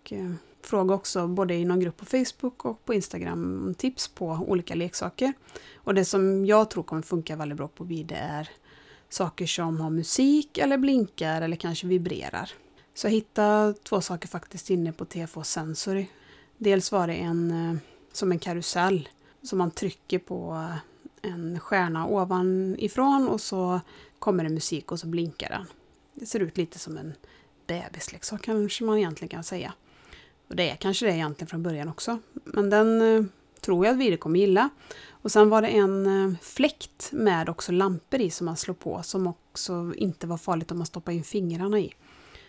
[0.00, 4.08] Och, eh, fråga också både i någon grupp på Facebook och på Instagram om tips
[4.08, 5.32] på olika leksaker.
[5.74, 8.48] Och det som jag tror kommer funka väldigt bra på BID är
[9.08, 12.50] saker som har musik eller blinkar eller kanske vibrerar.
[12.94, 16.06] Så jag hittade två saker faktiskt inne på TFO Sensory.
[16.58, 17.76] Dels var det en eh,
[18.12, 19.08] som en karusell
[19.42, 20.76] som man trycker på eh,
[21.26, 23.80] en stjärna ovanifrån och så
[24.18, 25.66] kommer det musik och så blinkar den.
[26.14, 27.14] Det ser ut lite som en
[27.66, 29.72] bebisleksak kanske man egentligen kan säga.
[30.48, 32.18] Och det är kanske det egentligen från början också.
[32.32, 33.24] Men den eh,
[33.60, 34.68] tror jag att Vide kommer gilla.
[35.10, 39.02] Och sen var det en eh, fläkt med också lampor i som man slår på
[39.02, 41.92] som också inte var farligt om man stoppar in fingrarna i.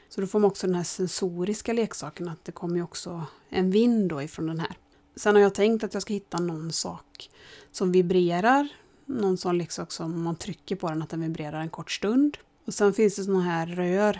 [0.09, 4.09] Så då får man också den här sensoriska leksaken att det kommer också en vind
[4.09, 4.77] då ifrån den här.
[5.17, 7.29] Sen har jag tänkt att jag ska hitta någon sak
[7.71, 8.67] som vibrerar.
[9.05, 12.37] Någon sån leksak som man trycker på den att den vibrerar en kort stund.
[12.65, 14.19] Och sen finns det såna här rör,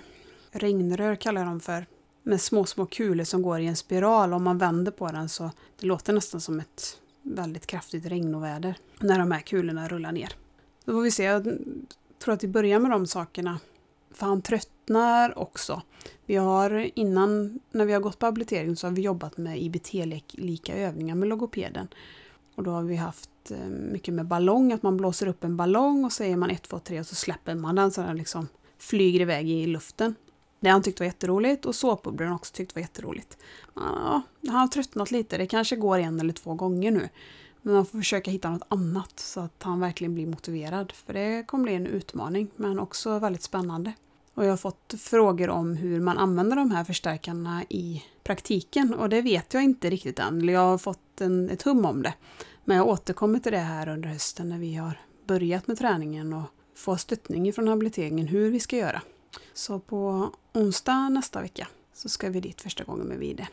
[0.51, 1.85] regnrör kallar jag dem för,
[2.23, 4.33] med små, små kulor som går i en spiral.
[4.33, 9.19] Om man vänder på den så det låter nästan som ett väldigt kraftigt regnoväder när
[9.19, 10.33] de här kulorna rullar ner.
[10.85, 11.23] Då får vi se.
[11.23, 11.57] Jag
[12.23, 13.59] tror att vi börjar med de sakerna.
[14.11, 14.41] För han
[14.87, 15.81] tröttnar också.
[16.25, 20.75] Vi har innan, när vi har gått på habilitering, så har vi jobbat med IBT-lika
[20.75, 21.87] övningar med logopeden.
[22.55, 26.05] Och då har vi haft eh, mycket med ballong, att man blåser upp en ballong
[26.05, 28.47] och säger man 1, 2, 3 och så släpper man den så den liksom
[28.77, 30.15] flyger iväg i luften.
[30.59, 33.37] Det han tyckte var jätteroligt och såpbubblorna också tyckte var jätteroligt.
[33.75, 37.09] Ja, han har tröttnat lite, det kanske går en eller två gånger nu.
[37.61, 40.91] Men man får försöka hitta något annat så att han verkligen blir motiverad.
[40.91, 43.93] För det kommer bli en utmaning men också väldigt spännande.
[44.37, 49.09] Och jag har fått frågor om hur man använder de här förstärkarna i praktiken och
[49.09, 50.49] det vet jag inte riktigt än.
[50.49, 52.13] Jag har fått en, ett hum om det.
[52.65, 56.43] Men jag återkommer till det här under hösten när vi har börjat med träningen och
[56.75, 59.01] får stöttning från habiliteringen hur vi ska göra.
[59.53, 63.47] Så på onsdag nästa vecka så ska vi dit första gången med Vide.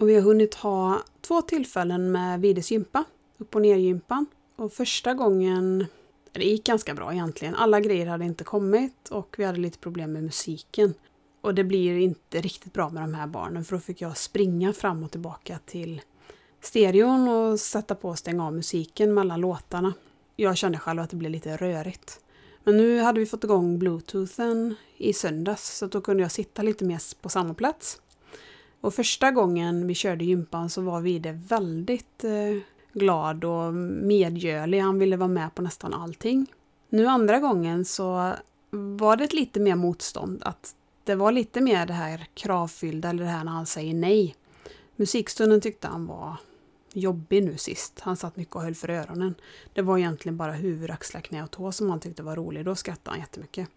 [0.00, 3.04] Och vi har hunnit ha två tillfällen med Vides gympa,
[3.38, 4.26] upp och ner-gympan.
[4.56, 5.86] Och första gången,
[6.32, 7.54] det gick ganska bra egentligen.
[7.54, 10.94] Alla grejer hade inte kommit och vi hade lite problem med musiken.
[11.40, 14.72] Och det blir inte riktigt bra med de här barnen för då fick jag springa
[14.72, 16.02] fram och tillbaka till
[16.60, 19.92] stereon och sätta på och stänga av musiken mellan låtarna.
[20.36, 22.20] Jag kände själv att det blev lite rörigt.
[22.64, 26.84] Men nu hade vi fått igång bluetoothen i söndags så då kunde jag sitta lite
[26.84, 28.00] mer på samma plats.
[28.80, 32.62] Och första gången vi körde gympan så var Vide väldigt eh,
[32.92, 34.80] glad och medgörlig.
[34.80, 36.46] Han ville vara med på nästan allting.
[36.88, 38.34] Nu andra gången så
[38.70, 43.30] var det lite mer motstånd att det var lite mer det här kravfyllda eller det
[43.30, 44.36] här när han säger nej.
[44.96, 46.36] Musikstunden tyckte han var
[46.92, 48.00] jobbig nu sist.
[48.00, 49.34] Han satt mycket och höll för öronen.
[49.72, 52.64] Det var egentligen bara huvud, axlar, knä och tå som han tyckte var rolig.
[52.64, 53.68] Då skrattade han jättemycket.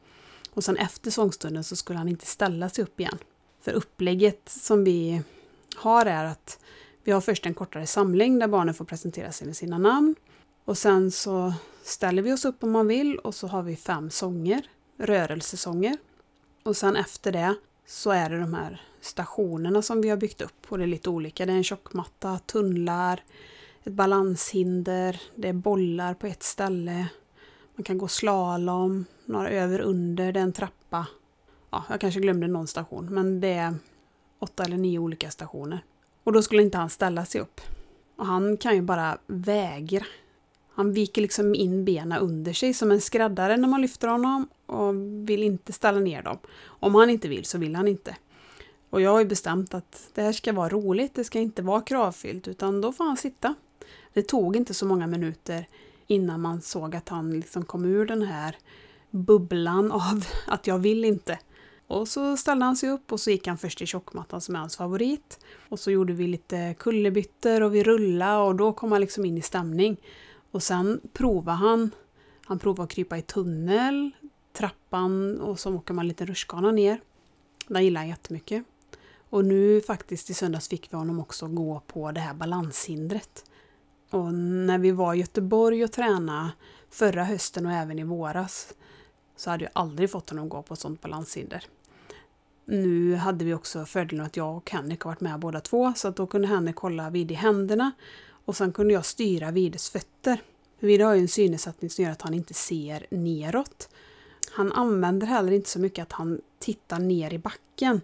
[0.49, 3.17] Och sen efter sångstunden så skulle han inte ställa sig upp igen.
[3.63, 5.21] För upplägget som vi
[5.75, 6.59] har är att
[7.03, 10.15] vi har först en kortare samling där barnen får presentera sig med sina namn.
[10.65, 14.09] Och sen så ställer vi oss upp om man vill och så har vi fem
[14.09, 14.61] sånger,
[14.97, 15.97] rörelsesånger.
[16.63, 20.65] Och sen efter det så är det de här stationerna som vi har byggt upp
[20.69, 21.45] och det är lite olika.
[21.45, 23.23] Det är en tjockmatta, tunnlar,
[23.83, 27.07] ett balanshinder, det är bollar på ett ställe.
[27.75, 31.07] Man kan gå slalom, några över under, det är en trappa.
[31.73, 33.75] Ja, jag kanske glömde någon station, men det är
[34.39, 35.83] åtta eller nio olika stationer.
[36.23, 37.61] Och då skulle inte han ställa sig upp.
[38.15, 40.05] Och han kan ju bara vägra.
[40.73, 44.95] Han viker liksom in benen under sig som en skräddare när man lyfter honom och
[45.29, 46.37] vill inte ställa ner dem.
[46.65, 48.15] Om han inte vill så vill han inte.
[48.89, 51.81] Och jag har ju bestämt att det här ska vara roligt, det ska inte vara
[51.81, 53.55] kravfyllt utan då får han sitta.
[54.13, 55.67] Det tog inte så många minuter
[56.07, 58.57] innan man såg att han liksom kom ur den här
[59.09, 61.39] bubblan av att jag vill inte.
[61.87, 64.59] Och så ställde han sig upp och så gick han först i tjockmattan som är
[64.59, 65.39] hans favorit.
[65.69, 69.37] Och så gjorde vi lite kullerbyttor och vi rullade och då kom han liksom in
[69.37, 69.97] i stämning.
[70.51, 71.91] Och sen provade han,
[72.45, 74.11] han provade att krypa i tunnel,
[74.53, 77.01] trappan och så åker man lite rutschkana ner.
[77.67, 78.63] Den gillar han jättemycket.
[79.29, 83.45] Och nu faktiskt i söndags fick vi honom också gå på det här balanshindret.
[84.09, 86.51] Och när vi var i Göteborg och tränade
[86.89, 88.73] förra hösten och även i våras
[89.43, 91.65] så hade jag aldrig fått honom att gå på ett sånt balanshinder.
[92.65, 96.07] Nu hade vi också fördelen att jag och Henrik har varit med båda två så
[96.07, 97.91] att då kunde Henrik kolla vid i händerna
[98.45, 100.41] och sen kunde jag styra Vides fötter.
[100.79, 103.89] Vide har ju en synnedsättning som gör att han inte ser neråt.
[104.51, 108.01] Han använder heller inte så mycket att han tittar ner i backen.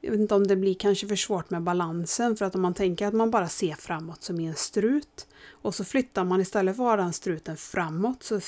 [0.00, 2.74] Jag vet inte om det blir kanske för svårt med balansen för att om man
[2.74, 6.76] tänker att man bara ser framåt som i en strut och så flyttar man istället
[6.76, 8.40] för att ha den struten framåt så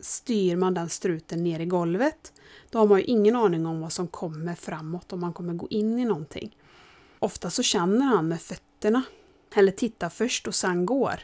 [0.00, 2.32] styr man den struten ner i golvet.
[2.70, 5.68] Då har man ju ingen aning om vad som kommer framåt, om man kommer gå
[5.70, 6.56] in i någonting.
[7.18, 9.02] Ofta så känner han med fötterna,
[9.54, 11.20] eller tittar först och sen går.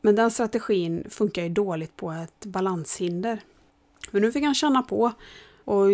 [0.00, 3.40] Men den strategin funkar ju dåligt på ett balanshinder.
[4.10, 5.12] Men nu fick han känna på
[5.64, 5.86] och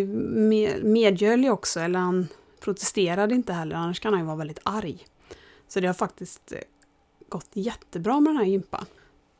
[0.82, 2.28] medgöll också, eller han
[2.60, 5.06] protesterade inte heller, annars kan han ju vara väldigt arg.
[5.68, 6.58] Så det har faktiskt eh,
[7.28, 8.86] gått jättebra med den här gympan.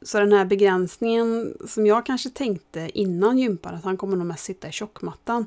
[0.05, 4.45] Så den här begränsningen som jag kanske tänkte innan gympan, att han kommer nog mest
[4.45, 5.47] sitta i tjockmattan.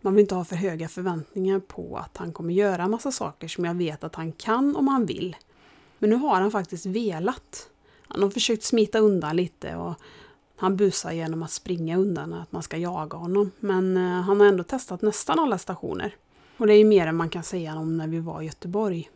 [0.00, 3.64] Man vill inte ha för höga förväntningar på att han kommer göra massa saker som
[3.64, 5.36] jag vet att han kan om han vill.
[5.98, 7.70] Men nu har han faktiskt velat.
[8.08, 9.94] Han har försökt smita undan lite och
[10.56, 13.50] han busar genom att springa undan, att man ska jaga honom.
[13.60, 16.16] Men eh, han har ändå testat nästan alla stationer.
[16.56, 19.10] Och det är ju mer än man kan säga om när vi var i Göteborg.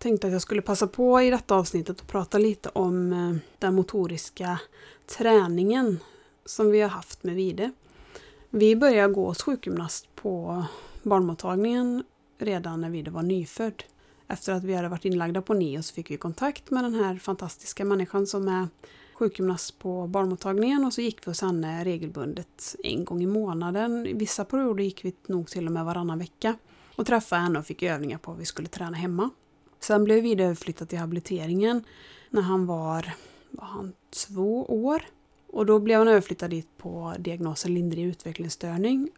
[0.00, 3.74] Tänkte att jag skulle passa på i detta avsnittet att prata lite om eh, den
[3.74, 4.60] motoriska
[5.06, 5.98] träningen
[6.44, 7.72] som vi har haft med Vide.
[8.50, 10.64] Vi började gå hos sjukgymnast på
[11.02, 12.04] barnmottagningen
[12.38, 13.82] redan när Vide var nyfödd.
[14.28, 17.16] Efter att vi hade varit inlagda på NIO så fick vi kontakt med den här
[17.16, 18.68] fantastiska människan som är
[19.14, 24.06] sjukgymnast på barnmottagningen och så gick vi hos henne regelbundet en gång i månaden.
[24.06, 26.56] I vissa perioder gick vi nog till och med varannan vecka
[26.96, 29.30] och träffade henne och fick övningar på hur vi skulle träna hemma.
[29.80, 31.84] Sen blev Vide överflyttad till habiliteringen
[32.30, 33.12] när han var,
[33.50, 35.02] var han två år.
[35.46, 39.08] Och då blev han överflyttad dit på diagnosen lindrig utvecklingsstörning.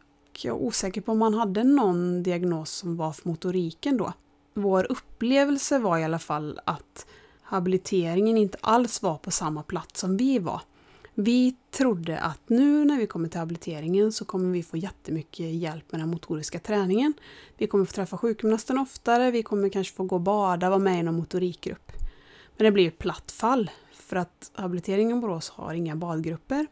[0.41, 4.13] Jag är osäker på om han hade någon diagnos som var för motoriken då.
[4.53, 7.05] Vår upplevelse var i alla fall att
[7.41, 10.61] habiliteringen inte alls var på samma plats som vi var.
[11.15, 15.91] Vi trodde att nu när vi kommer till habiliteringen så kommer vi få jättemycket hjälp
[15.91, 17.13] med den motoriska träningen.
[17.57, 20.99] Vi kommer få träffa sjukgymnasten oftare, vi kommer kanske få gå och bada, vara med
[20.99, 21.91] i någon motorikgrupp.
[22.57, 26.67] Men det blir ett platt fall för att habiliteringen Borås har inga badgrupper.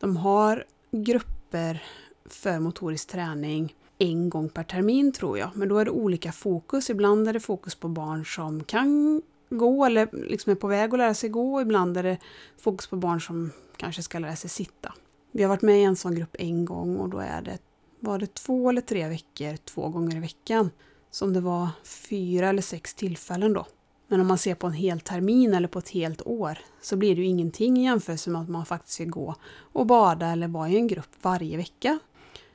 [0.00, 1.82] De har grupper
[2.24, 6.90] för motorisk träning en gång per termin tror jag, men då är det olika fokus.
[6.90, 9.22] Ibland är det fokus på barn som kan
[9.58, 11.60] gå eller liksom är på väg att lära sig gå.
[11.60, 12.18] Ibland är det
[12.58, 14.94] fokus på barn som kanske ska lära sig sitta.
[15.32, 17.58] Vi har varit med i en sån grupp en gång och då är det,
[18.00, 20.70] var det två eller tre veckor, två gånger i veckan.
[21.10, 23.66] Som det var fyra eller sex tillfällen då.
[24.08, 27.16] Men om man ser på en hel termin eller på ett helt år så blir
[27.16, 29.34] det ju ingenting i jämförelse med att man faktiskt ska gå
[29.72, 31.98] och bada eller vara i en grupp varje vecka.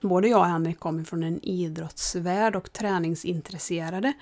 [0.01, 4.13] Både jag och Henrik kommer från en idrottsvärld och träningsintresserade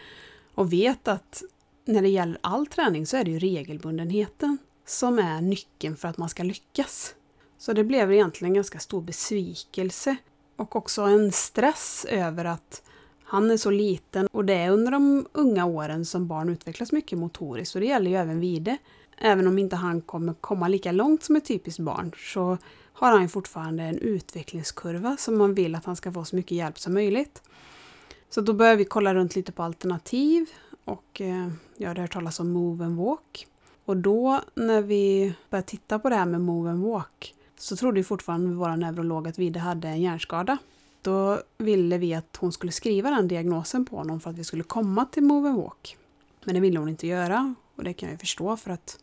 [0.55, 1.43] och vet att
[1.85, 6.17] när det gäller all träning så är det ju regelbundenheten som är nyckeln för att
[6.17, 7.15] man ska lyckas.
[7.57, 10.15] Så det blev egentligen en ganska stor besvikelse
[10.55, 12.81] och också en stress över att
[13.23, 17.19] han är så liten och det är under de unga åren som barn utvecklas mycket
[17.19, 18.77] motoriskt och det gäller ju även Vide.
[19.17, 22.57] Även om inte han kommer komma lika långt som ett typiskt barn så
[22.93, 26.79] har han fortfarande en utvecklingskurva som man vill att han ska få så mycket hjälp
[26.79, 27.41] som möjligt.
[28.29, 30.45] Så då började vi kolla runt lite på alternativ
[30.85, 33.47] och eh, jag hade hört talas om Move and Walk.
[33.85, 37.99] Och då när vi började titta på det här med Move and Walk så trodde
[37.99, 40.57] ju fortfarande vår neurolog att Vide hade en hjärnskada.
[41.01, 44.63] Då ville vi att hon skulle skriva den diagnosen på honom för att vi skulle
[44.63, 45.97] komma till Move and Walk.
[46.43, 48.99] Men det ville hon inte göra och det kan jag förstå för att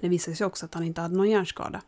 [0.00, 1.82] det visade sig också att han inte hade någon hjärnskada.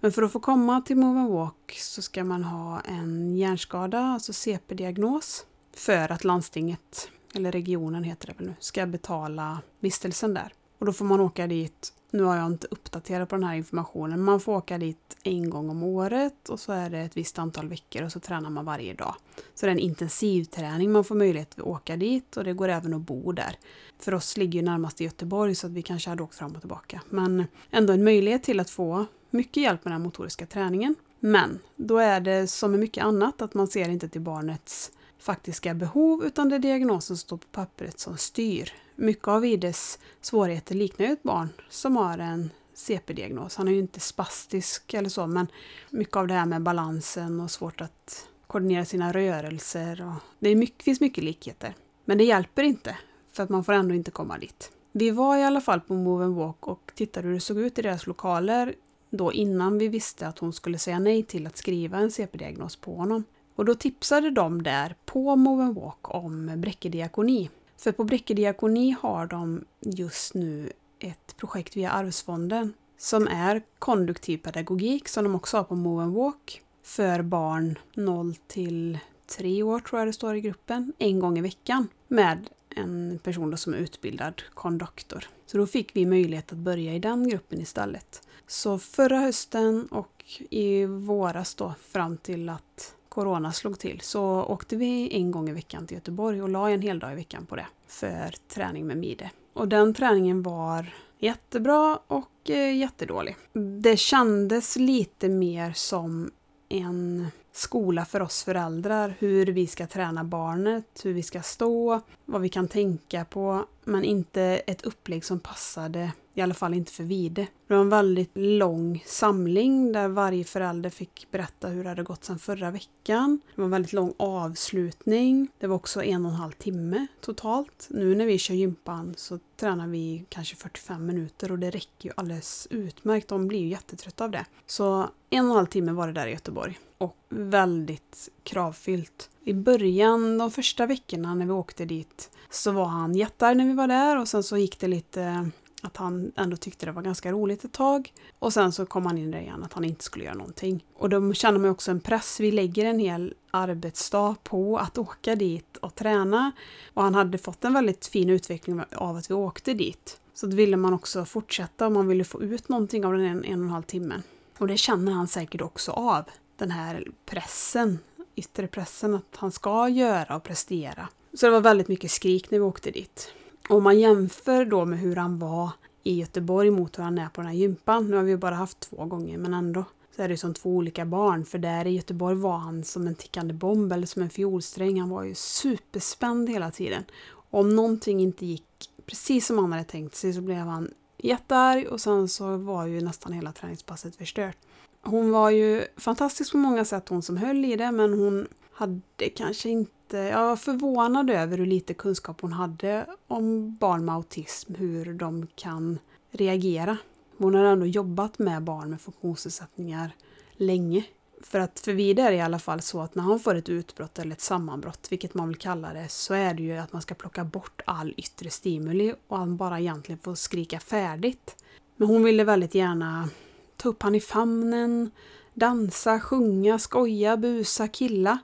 [0.00, 4.00] Men för att få komma till Move and Walk så ska man ha en hjärnskada,
[4.00, 10.52] alltså CP-diagnos, för att landstinget, eller regionen heter det väl nu, ska betala vistelsen där.
[10.78, 14.22] Och då får man åka dit, nu har jag inte uppdaterat på den här informationen,
[14.22, 17.68] man får åka dit en gång om året och så är det ett visst antal
[17.68, 19.14] veckor och så tränar man varje dag.
[19.54, 22.94] Så det är en intensivträning, man får möjlighet att åka dit och det går även
[22.94, 23.56] att bo där.
[23.98, 26.60] För oss ligger ju närmast i Göteborg så att vi kanske hade åkt fram och
[26.60, 27.02] tillbaka.
[27.10, 30.94] Men ändå en möjlighet till att få mycket hjälp med den motoriska träningen.
[31.20, 35.74] Men då är det som med mycket annat att man ser inte till barnets faktiska
[35.74, 38.72] behov utan det är diagnosen som står på pappret som styr.
[38.96, 43.56] Mycket av Ides svårigheter liknar ju ett barn som har en CP-diagnos.
[43.56, 45.46] Han är ju inte spastisk eller så men
[45.90, 50.06] mycket av det här med balansen och svårt att koordinera sina rörelser.
[50.06, 51.74] Och det är mycket, finns mycket likheter.
[52.04, 52.96] Men det hjälper inte
[53.32, 54.72] för att man får ändå inte komma dit.
[54.92, 57.78] Vi var i alla fall på Move and Walk och tittade hur det såg ut
[57.78, 58.74] i deras lokaler
[59.10, 62.94] då innan vi visste att hon skulle säga nej till att skriva en CP-diagnos på
[62.94, 63.24] honom.
[63.58, 67.50] Och då tipsade de där på Move and Walk om Bräcke diakoni.
[67.76, 74.38] För på Bräcke diakoni har de just nu ett projekt via Arvsfonden som är konduktiv
[74.38, 79.80] pedagogik som de också har på Move and Walk för barn 0 till 3 år
[79.80, 83.78] tror jag det står i gruppen, en gång i veckan med en person som är
[83.78, 85.28] utbildad konduktor.
[85.46, 88.22] Så då fick vi möjlighet att börja i den gruppen istället.
[88.46, 94.76] Så förra hösten och i våras då fram till att Corona slog till så åkte
[94.76, 97.56] vi en gång i veckan till Göteborg och la en hel dag i veckan på
[97.56, 99.30] det för träning med mide.
[99.52, 103.36] Och den träningen var jättebra och eh, jättedålig.
[103.80, 106.30] Det kändes lite mer som
[106.68, 112.40] en skola för oss föräldrar, hur vi ska träna barnet, hur vi ska stå, vad
[112.40, 117.04] vi kan tänka på, men inte ett upplägg som passade i alla fall inte för
[117.04, 117.46] Vide.
[117.66, 122.24] Det var en väldigt lång samling där varje förälder fick berätta hur det hade gått
[122.24, 123.40] sedan förra veckan.
[123.54, 125.48] Det var en väldigt lång avslutning.
[125.58, 127.88] Det var också en och en halv timme totalt.
[127.90, 132.12] Nu när vi kör gympan så tränar vi kanske 45 minuter och det räcker ju
[132.16, 133.28] alldeles utmärkt.
[133.28, 134.44] De blir ju jättetrötta av det.
[134.66, 136.78] Så en och en halv timme var det där i Göteborg.
[136.98, 139.30] Och väldigt kravfyllt.
[139.44, 143.74] I början, de första veckorna när vi åkte dit, så var han jättearg när vi
[143.74, 145.46] var där och sen så gick det lite eh,
[145.82, 148.12] att han ändå tyckte det var ganska roligt ett tag.
[148.38, 150.84] Och sen så kom han in där igen att han inte skulle göra någonting.
[150.94, 152.40] Och då känner man också en press.
[152.40, 156.52] Vi lägger en hel arbetsdag på att åka dit och träna.
[156.94, 160.20] Och han hade fått en väldigt fin utveckling av att vi åkte dit.
[160.34, 163.44] Så då ville man också fortsätta och man ville få ut någonting av den en,
[163.44, 164.22] en och en halv timmen.
[164.58, 166.24] Och det känner han säkert också av.
[166.56, 167.98] Den här pressen,
[168.38, 171.08] yttre pressen att han ska göra och prestera.
[171.34, 173.32] Så det var väldigt mycket skrik när vi åkte dit.
[173.68, 175.70] Om man jämför då med hur han var
[176.02, 178.10] i Göteborg mot hur han är på den här gympan.
[178.10, 179.84] Nu har vi bara haft två gånger men ändå.
[180.16, 181.44] Så är det som två olika barn.
[181.44, 185.00] För där i Göteborg var han som en tickande bomb eller som en fiolsträng.
[185.00, 187.04] Han var ju superspänd hela tiden.
[187.50, 191.88] Och om någonting inte gick precis som han hade tänkt sig så blev han jättearg
[191.88, 194.56] och sen så var ju nästan hela träningspasset förstört.
[195.02, 199.28] Hon var ju fantastisk på många sätt hon som höll i det men hon hade
[199.36, 204.74] kanske inte jag var förvånad över hur lite kunskap hon hade om barn med autism,
[204.74, 205.98] hur de kan
[206.30, 206.96] reagera.
[207.38, 210.10] Hon har ändå jobbat med barn med funktionsnedsättningar
[210.52, 211.04] länge.
[211.42, 213.68] För att för vidare är det i alla fall så att när han får ett
[213.68, 217.02] utbrott eller ett sammanbrott, vilket man vill kalla det, så är det ju att man
[217.02, 221.64] ska plocka bort all yttre stimuli och han bara egentligen får skrika färdigt.
[221.96, 223.28] Men hon ville väldigt gärna
[223.76, 225.10] ta upp han i famnen,
[225.54, 228.38] dansa, sjunga, skoja, busa, killa.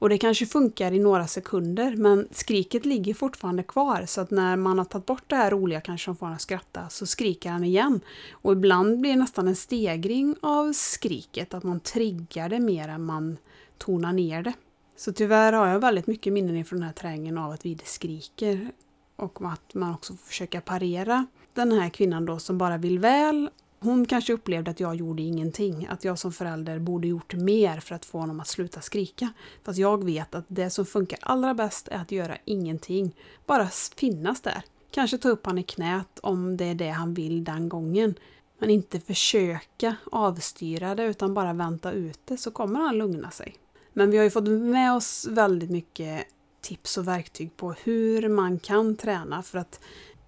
[0.00, 4.56] Och det kanske funkar i några sekunder men skriket ligger fortfarande kvar så att när
[4.56, 7.50] man har tagit bort det här roliga kanske de får honom att skratta så skriker
[7.50, 8.00] han igen.
[8.32, 13.04] Och ibland blir det nästan en stegring av skriket, att man triggar det mer än
[13.04, 13.36] man
[13.78, 14.52] tonar ner det.
[14.96, 18.70] Så tyvärr har jag väldigt mycket minnen från den här träningen av att Vide skriker
[19.16, 23.50] och att man också får försöka parera den här kvinnan då som bara vill väl.
[23.82, 27.94] Hon kanske upplevde att jag gjorde ingenting, att jag som förälder borde gjort mer för
[27.94, 29.32] att få honom att sluta skrika.
[29.64, 33.16] Fast jag vet att det som funkar allra bäst är att göra ingenting.
[33.46, 34.62] Bara finnas där.
[34.90, 38.14] Kanske ta upp han i knät om det är det han vill den gången.
[38.58, 43.54] Men inte försöka avstyra det utan bara vänta ut det så kommer han lugna sig.
[43.92, 46.26] Men vi har ju fått med oss väldigt mycket
[46.60, 49.80] tips och verktyg på hur man kan träna för att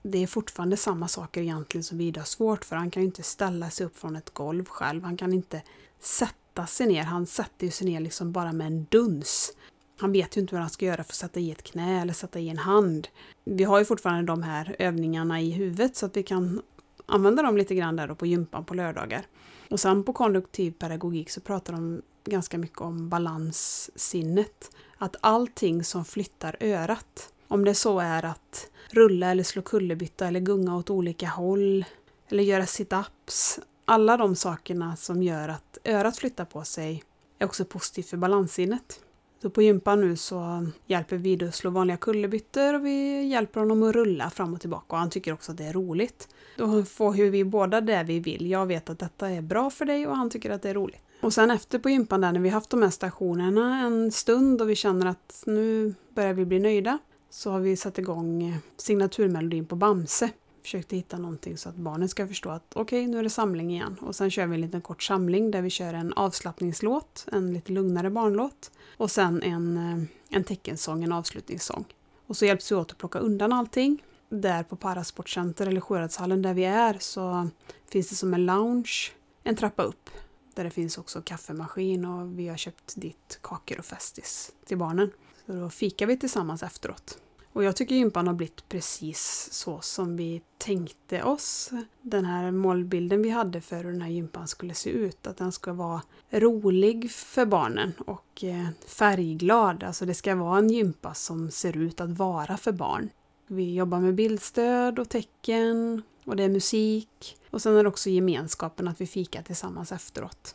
[0.03, 2.77] det är fortfarande samma saker egentligen som Vida har svårt för.
[2.77, 5.03] Han kan ju inte ställa sig upp från ett golv själv.
[5.05, 5.63] Han kan inte
[6.01, 7.03] sätta sig ner.
[7.03, 9.53] Han sätter ju sig ner liksom bara med en duns.
[9.99, 12.13] Han vet ju inte vad han ska göra för att sätta i ett knä eller
[12.13, 13.09] sätta i en hand.
[13.45, 16.63] Vi har ju fortfarande de här övningarna i huvudet så att vi kan
[17.07, 19.27] använda dem lite grann där då på gympan på lördagar.
[19.71, 24.71] Och sen på konduktiv pedagogik så pratar de ganska mycket om balanssinnet.
[24.99, 30.41] Att allting som flyttar örat, om det så är att rulla eller slå kullerbytta eller
[30.41, 31.85] gunga åt olika håll
[32.29, 33.61] eller göra sit-ups.
[33.85, 37.05] Alla de sakerna som gör att örat flyttar på sig
[37.39, 39.01] är också positivt för balanssinnet.
[39.43, 43.83] Så på gympan nu så hjälper vi att slå vanliga kullerbyttor och vi hjälper honom
[43.83, 46.29] att rulla fram och tillbaka och han tycker också att det är roligt.
[46.57, 48.51] Då får vi båda det vi vill.
[48.51, 51.03] Jag vet att detta är bra för dig och han tycker att det är roligt.
[51.21, 54.71] Och sen efter på gympan där när vi haft de här stationerna en stund och
[54.71, 56.99] vi känner att nu börjar vi bli nöjda
[57.33, 60.31] så har vi satt igång eh, signaturmelodin på Bamse.
[60.63, 63.71] Försökte hitta någonting så att barnen ska förstå att okej, okay, nu är det samling
[63.71, 63.97] igen.
[64.01, 67.73] Och sen kör vi en liten kort samling där vi kör en avslappningslåt, en lite
[67.73, 68.71] lugnare barnlåt.
[68.97, 71.85] Och sen en, eh, en teckensång, en avslutningssång.
[72.27, 74.05] Och så hjälps vi åt att plocka undan allting.
[74.29, 77.49] Där på Parasportcenter eller Sjuhäradshallen där vi är så
[77.91, 79.13] finns det som en lounge
[79.43, 80.11] en trappa upp.
[80.55, 85.11] Där det finns också kaffemaskin och vi har köpt dit kakor och Festis till barnen.
[85.47, 87.19] Så då fikar vi tillsammans efteråt.
[87.53, 91.71] Och jag tycker gympan har blivit precis så som vi tänkte oss.
[92.03, 95.27] Den här målbilden vi hade för hur den här gympan skulle se ut.
[95.27, 99.85] Att den ska vara rolig för barnen och eh, färgglad.
[99.85, 103.09] Alltså det ska vara en gympa som ser ut att vara för barn.
[103.47, 107.37] Vi jobbar med bildstöd och tecken och det är musik.
[107.51, 110.55] Och sen är det också gemenskapen att vi fikar tillsammans efteråt.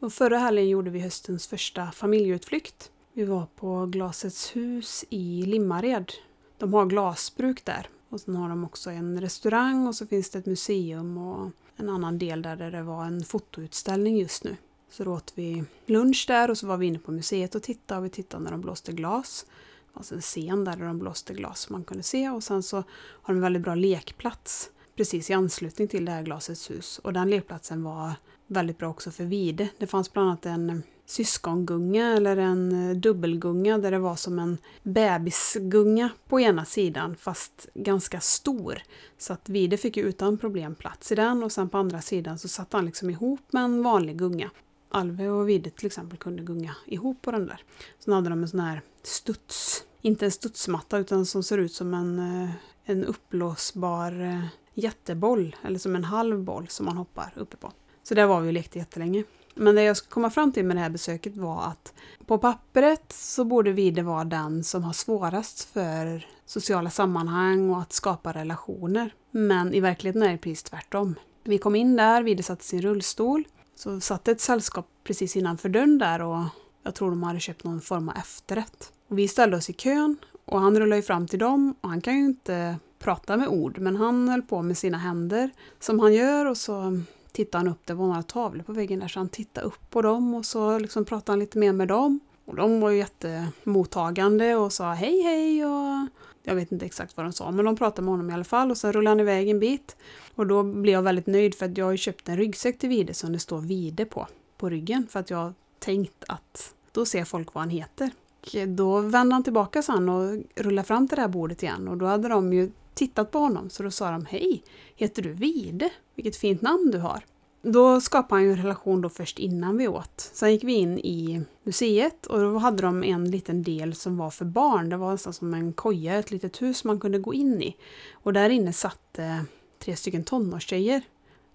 [0.00, 2.90] Och förra helgen gjorde vi höstens första familjeutflykt.
[3.12, 6.12] Vi var på Glasets hus i Limmared.
[6.58, 7.88] De har glasbruk där.
[8.08, 11.88] Och sen har de också en restaurang och så finns det ett museum och en
[11.88, 14.56] annan del där det var en fotoutställning just nu.
[14.90, 17.98] Så då åt vi lunch där och så var vi inne på museet och tittade
[17.98, 19.46] och vi tittade när de blåste glas.
[19.86, 22.76] Det fanns en scen där de blåste glas som man kunde se och sen så
[22.76, 26.98] har de en väldigt bra lekplats precis i anslutning till det här glasets hus.
[26.98, 28.12] Och den lekplatsen var
[28.50, 29.68] väldigt bra också för vide.
[29.78, 34.58] Det fanns bland annat en syskongunga eller en eh, dubbelgunga där det var som en
[34.82, 38.82] bebisgunga på ena sidan fast ganska stor.
[39.18, 42.38] Så att Vide fick ju utan problem plats i den och sen på andra sidan
[42.38, 44.50] så satt han liksom ihop med en vanlig gunga.
[44.88, 47.64] Alve och Vide till exempel kunde gunga ihop på den där.
[47.98, 51.94] Sen hade de en sån här studs, inte en studsmatta utan som ser ut som
[51.94, 52.50] en, eh,
[52.84, 54.44] en uppblåsbar eh,
[54.74, 57.72] jätteboll eller som en halv boll som man hoppar uppe på.
[58.10, 59.24] Så där var vi och lekte jättelänge.
[59.54, 61.94] Men det jag ska komma fram till med det här besöket var att
[62.26, 67.92] på pappret så borde Vide vara den som har svårast för sociala sammanhang och att
[67.92, 69.14] skapa relationer.
[69.30, 71.14] Men i verkligheten är det precis tvärtom.
[71.44, 73.44] Vi kom in där, Vide satt i sin rullstol.
[73.74, 76.44] Så satt ett sällskap precis innanför dörren där och
[76.82, 78.92] jag tror de hade köpt någon form av efterrätt.
[79.08, 82.00] Och vi ställde oss i kön och han rullade ju fram till dem och han
[82.00, 85.50] kan ju inte prata med ord men han höll på med sina händer
[85.80, 87.02] som han gör och så
[87.32, 90.02] tittade han upp, det var några tavlor på väggen där, så han tittade upp på
[90.02, 92.20] dem och så liksom pratade han lite mer med dem.
[92.44, 96.06] Och de var ju jättemottagande och sa hej hej och
[96.42, 98.70] jag vet inte exakt vad de sa, men de pratade med honom i alla fall
[98.70, 99.96] och sen rullade han iväg en bit.
[100.34, 103.14] Och då blev jag väldigt nöjd för att jag har köpt en ryggsäck till Vide
[103.14, 104.26] som det står Vide på,
[104.56, 105.06] på ryggen.
[105.10, 108.10] För att jag har tänkt att då ser folk vad han heter.
[108.42, 111.96] Och då vände han tillbaka sen och rullade fram till det här bordet igen och
[111.96, 114.62] då hade de ju tittat på honom så då sa de Hej,
[114.96, 115.90] heter du Vide?
[116.22, 117.24] Vilket fint namn du har.
[117.62, 120.30] Då skapade han ju en relation då först innan vi åt.
[120.32, 124.30] Sen gick vi in i museet och då hade de en liten del som var
[124.30, 124.88] för barn.
[124.88, 127.76] Det var nästan som en koja, ett litet hus man kunde gå in i.
[128.12, 129.42] Och där inne satt eh,
[129.78, 131.02] tre stycken tonårstjejer.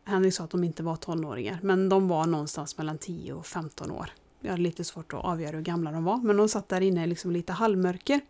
[0.03, 3.91] Henrik sa att de inte var tonåringar, men de var någonstans mellan 10 och 15
[3.91, 4.09] år.
[4.41, 7.05] Jag hade lite svårt att avgöra hur gamla de var, men de satt där inne
[7.05, 8.22] liksom lite halvmörker.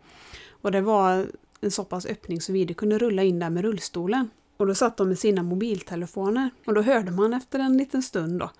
[0.48, 1.26] Och det var
[1.60, 4.30] en så pass öppning så Vide kunde rulla in där med rullstolen.
[4.56, 6.50] Och då satt de med sina mobiltelefoner.
[6.66, 8.50] Och då hörde man efter en liten stund då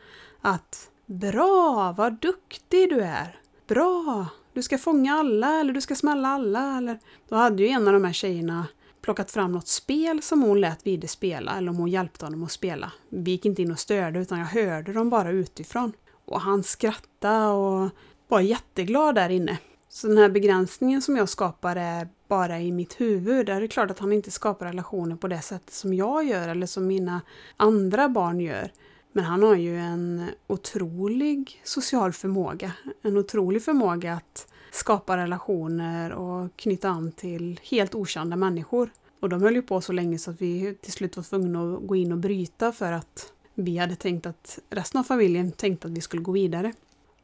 [0.41, 3.41] att Bra, vad duktig du är!
[3.67, 4.27] Bra!
[4.53, 6.79] Du ska fånga alla eller du ska smälla alla.
[6.79, 6.99] Eller...
[7.29, 8.67] Då hade ju en av de här tjejerna
[9.01, 12.53] plockat fram något spel som hon lät Vide spela, eller om hon hjälpte honom att
[12.53, 12.93] spela.
[13.09, 15.93] Vi gick inte in och störde utan jag hörde dem bara utifrån.
[16.25, 17.91] Och han skrattade och
[18.29, 19.59] var jätteglad där inne.
[19.89, 23.47] Så den här begränsningen som jag skapar är bara i mitt huvud.
[23.47, 26.49] Där är det klart att han inte skapar relationer på det sättet som jag gör
[26.49, 27.21] eller som mina
[27.57, 28.73] andra barn gör.
[29.13, 32.73] Men han har ju en otrolig social förmåga.
[33.03, 38.91] En otrolig förmåga att skapa relationer och knyta an till helt okända människor.
[39.21, 41.87] Och de höll ju på så länge så att vi till slut var tvungna att
[41.87, 45.93] gå in och bryta för att vi hade tänkt att resten av familjen tänkte att
[45.93, 46.73] vi skulle gå vidare.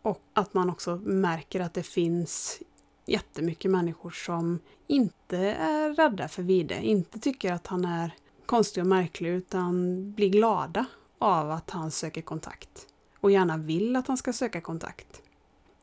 [0.03, 2.62] Och att man också märker att det finns
[3.07, 8.14] jättemycket människor som inte är rädda för Vide, inte tycker att han är
[8.46, 10.86] konstig och märklig utan blir glada
[11.18, 12.86] av att han söker kontakt.
[13.20, 15.22] Och gärna vill att han ska söka kontakt.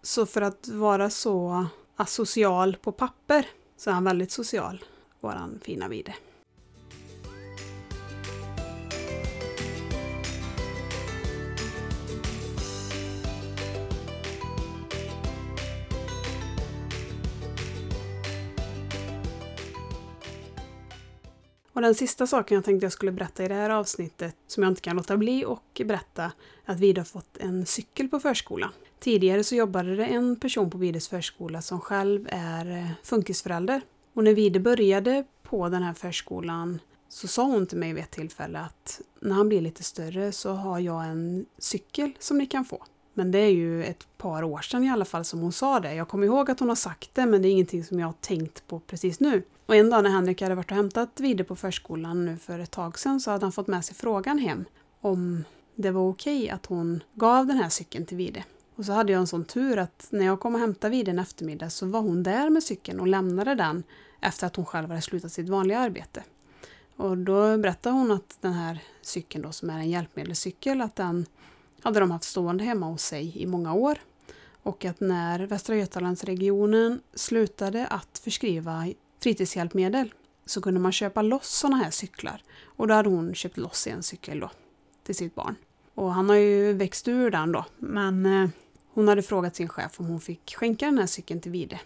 [0.01, 1.65] Så för att vara så
[1.95, 3.45] asocial på papper
[3.77, 4.83] så är han väldigt social,
[5.19, 6.15] våran fina Vide.
[21.79, 24.71] Och den sista saken jag tänkte jag skulle berätta i det här avsnittet, som jag
[24.71, 26.31] inte kan låta bli och berätta,
[26.65, 28.71] att Vida har fått en cykel på förskolan.
[28.99, 33.81] Tidigare så jobbade det en person på Vides förskola som själv är eh, funkisförälder.
[34.13, 38.11] Och när Vide började på den här förskolan så sa hon till mig vid ett
[38.11, 42.65] tillfälle att när han blir lite större så har jag en cykel som ni kan
[42.65, 42.85] få.
[43.19, 45.93] Men det är ju ett par år sedan i alla fall som hon sa det.
[45.93, 48.13] Jag kommer ihåg att hon har sagt det men det är ingenting som jag har
[48.13, 49.43] tänkt på precis nu.
[49.65, 52.71] Och en dag när Henrik hade varit och hämtat Vide på förskolan nu för ett
[52.71, 54.65] tag sedan så hade han fått med sig frågan hem
[55.01, 55.43] om
[55.75, 58.43] det var okej okay att hon gav den här cykeln till Vide.
[58.75, 61.19] Och så hade jag en sån tur att när jag kom och hämtade Vide en
[61.19, 63.83] eftermiddag så var hon där med cykeln och lämnade den
[64.21, 66.23] efter att hon själv hade slutat sitt vanliga arbete.
[66.95, 71.25] Och då berättade hon att den här cykeln då som är en hjälpmedelscykel, att den
[71.83, 73.97] hade de haft stående hemma hos sig i många år.
[74.63, 78.87] Och att när Västra Götalandsregionen slutade att förskriva
[79.19, 80.13] fritidshjälpmedel
[80.45, 82.41] så kunde man köpa loss sådana här cyklar.
[82.63, 84.51] Och då hade hon köpt loss en cykel då
[85.03, 85.55] till sitt barn.
[85.95, 88.49] Och han har ju växt ur den då, men eh,
[88.93, 91.79] hon hade frågat sin chef om hon fick skänka den här cykeln till Vide.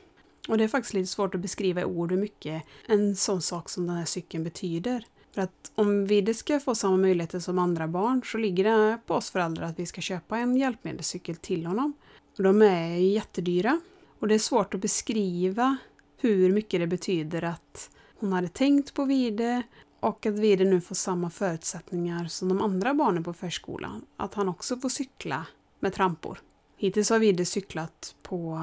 [0.47, 3.69] Och det är faktiskt lite svårt att beskriva i ord hur mycket en sån sak
[3.69, 5.05] som den här cykeln betyder.
[5.33, 9.13] För att om Vide ska få samma möjligheter som andra barn så ligger det på
[9.13, 11.93] oss föräldrar att vi ska köpa en hjälpmedelscykel till honom.
[12.37, 13.79] Och de är jättedyra.
[14.19, 15.77] Och det är svårt att beskriva
[16.17, 19.61] hur mycket det betyder att hon hade tänkt på Vide
[19.99, 24.05] och att Vide nu får samma förutsättningar som de andra barnen på förskolan.
[24.17, 25.45] Att han också får cykla
[25.79, 26.39] med trampor.
[26.77, 28.59] Hittills har Vide cyklat på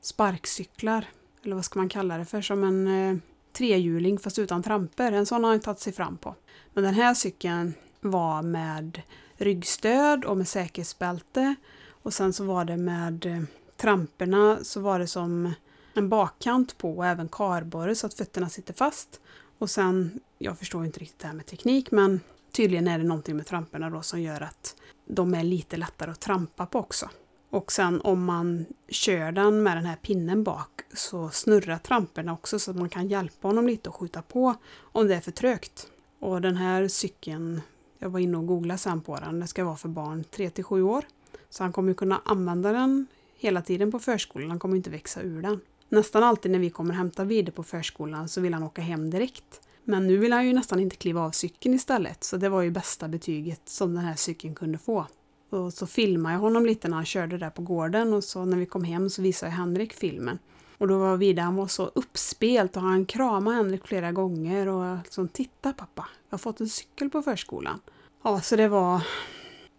[0.00, 1.06] sparkcyklar,
[1.42, 3.16] eller vad ska man kalla det för, som en eh,
[3.56, 5.12] trehjuling fast utan trampor.
[5.12, 6.34] En sån har han tagit sig fram på.
[6.74, 9.02] Men den här cykeln var med
[9.36, 11.54] ryggstöd och med säkerhetsbälte.
[12.02, 13.46] Och sen så var det med tramperna
[13.76, 15.52] tramporna så var det som
[15.94, 19.20] en bakkant på och även kardborre så att fötterna sitter fast.
[19.58, 22.20] Och sen, jag förstår inte riktigt det här med teknik men
[22.52, 24.76] tydligen är det någonting med tramporna då som gör att
[25.06, 27.10] de är lite lättare att trampa på också.
[27.50, 32.58] Och sen om man kör den med den här pinnen bak så snurrar tramporna också
[32.58, 35.86] så att man kan hjälpa honom lite och skjuta på om det är för trögt.
[36.20, 37.60] Och den här cykeln,
[37.98, 40.64] jag var inne och googlade sen på den, den ska vara för barn 3 till
[40.64, 41.04] 7 år.
[41.50, 45.42] Så han kommer kunna använda den hela tiden på förskolan, han kommer inte växa ur
[45.42, 45.60] den.
[45.88, 49.60] Nästan alltid när vi kommer hämta Vide på förskolan så vill han åka hem direkt.
[49.84, 52.70] Men nu vill han ju nästan inte kliva av cykeln istället, så det var ju
[52.70, 55.06] bästa betyget som den här cykeln kunde få.
[55.50, 58.56] Och så filmade jag honom lite när han körde där på gården och så när
[58.56, 60.38] vi kom hem så visade jag Henrik filmen.
[60.78, 64.96] Och då var Vida, han var så uppspelt och han kramade Henrik flera gånger och
[65.02, 67.80] liksom Titta pappa, jag har fått en cykel på förskolan.
[68.22, 69.06] Ja, så det var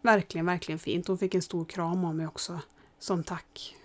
[0.02, 1.08] verkligen, verkligen fint.
[1.08, 2.60] Hon fick en stor kram av mig också
[3.00, 3.77] som tack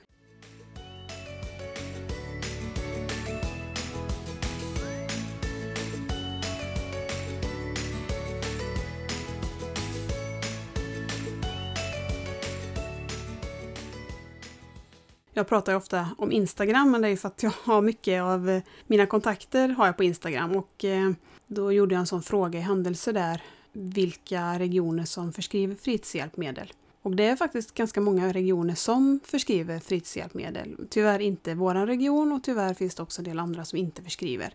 [15.34, 18.22] Jag pratar ju ofta om Instagram, men det är ju för att jag har mycket
[18.22, 21.10] av eh, mina kontakter har jag på Instagram och eh,
[21.46, 26.72] då gjorde jag en sån fråga i händelse där vilka regioner som förskriver fritidshjälpmedel.
[27.02, 30.76] Och det är faktiskt ganska många regioner som förskriver fritidshjälpmedel.
[30.90, 34.54] Tyvärr inte vår region och tyvärr finns det också en del andra som inte förskriver.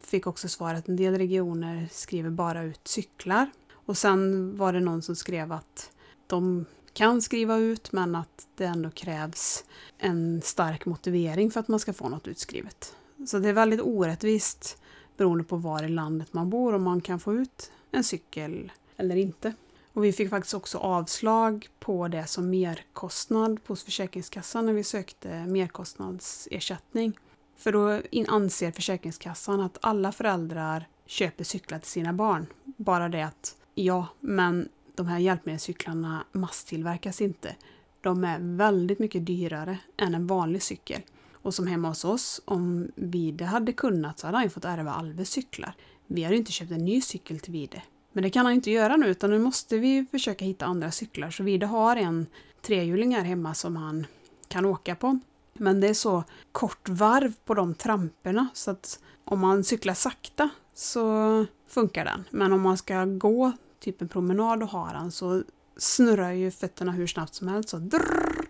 [0.00, 3.50] Fick också svaret att en del regioner skriver bara ut cyklar.
[3.72, 5.90] Och sen var det någon som skrev att
[6.26, 6.64] de
[6.96, 9.64] kan skriva ut men att det ändå krävs
[9.98, 12.96] en stark motivering för att man ska få något utskrivet.
[13.26, 14.82] Så det är väldigt orättvist
[15.16, 19.16] beroende på var i landet man bor om man kan få ut en cykel eller
[19.16, 19.54] inte.
[19.92, 25.46] Och vi fick faktiskt också avslag på det som merkostnad hos Försäkringskassan när vi sökte
[25.46, 27.18] merkostnadsersättning.
[27.56, 32.46] För då anser Försäkringskassan att alla föräldrar köper cyklar till sina barn.
[32.64, 37.56] Bara det att ja, men de här hjälpmedelscyklarna masstillverkas inte.
[38.00, 41.00] De är väldigt mycket dyrare än en vanlig cykel.
[41.32, 44.92] Och som hemma hos oss, om Vide hade kunnat så hade han ju fått ärva
[44.92, 45.74] Alves cyklar.
[46.06, 47.82] Vi hade inte köpt en ny cykel till Vide.
[48.12, 51.30] Men det kan han inte göra nu utan nu måste vi försöka hitta andra cyklar.
[51.30, 52.26] Så Vide har en
[52.62, 54.06] trehjuling här hemma som han
[54.48, 55.18] kan åka på.
[55.52, 60.48] Men det är så kort varv på de tramporna så att om man cyklar sakta
[60.74, 62.24] så funkar den.
[62.30, 65.42] Men om man ska gå typ en promenad och har han så
[65.76, 67.68] snurrar ju fötterna hur snabbt som helst.
[67.68, 68.46] Så drrr.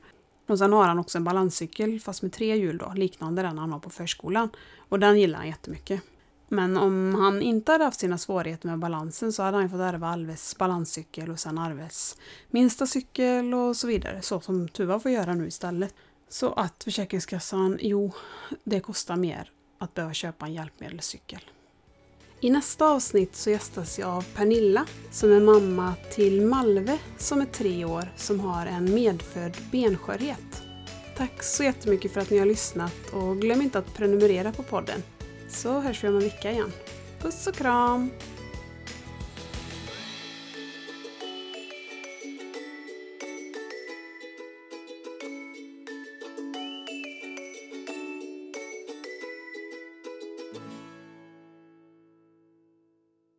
[0.49, 3.73] Och sen har han också en balanscykel fast med tre hjul då, liknande den han
[3.73, 4.49] har på förskolan.
[4.89, 6.03] Och den gillar han jättemycket.
[6.49, 10.09] Men om han inte hade haft sina svårigheter med balansen så hade han fått ärva
[10.09, 12.17] Alves balanscykel och sen Arves
[12.51, 14.23] minsta cykel och så vidare.
[14.23, 15.95] Så som Tuva får göra nu istället.
[16.29, 18.13] Så att Försäkringskassan, jo,
[18.65, 21.41] det kostar mer att behöva köpa en hjälpmedelscykel.
[22.41, 27.45] I nästa avsnitt så gästas jag av Pernilla som är mamma till Malve som är
[27.45, 30.63] tre år som har en medfödd benskörhet.
[31.17, 35.03] Tack så jättemycket för att ni har lyssnat och glöm inte att prenumerera på podden.
[35.49, 36.73] Så hörs vi om en vecka igen.
[37.21, 38.11] Puss och kram!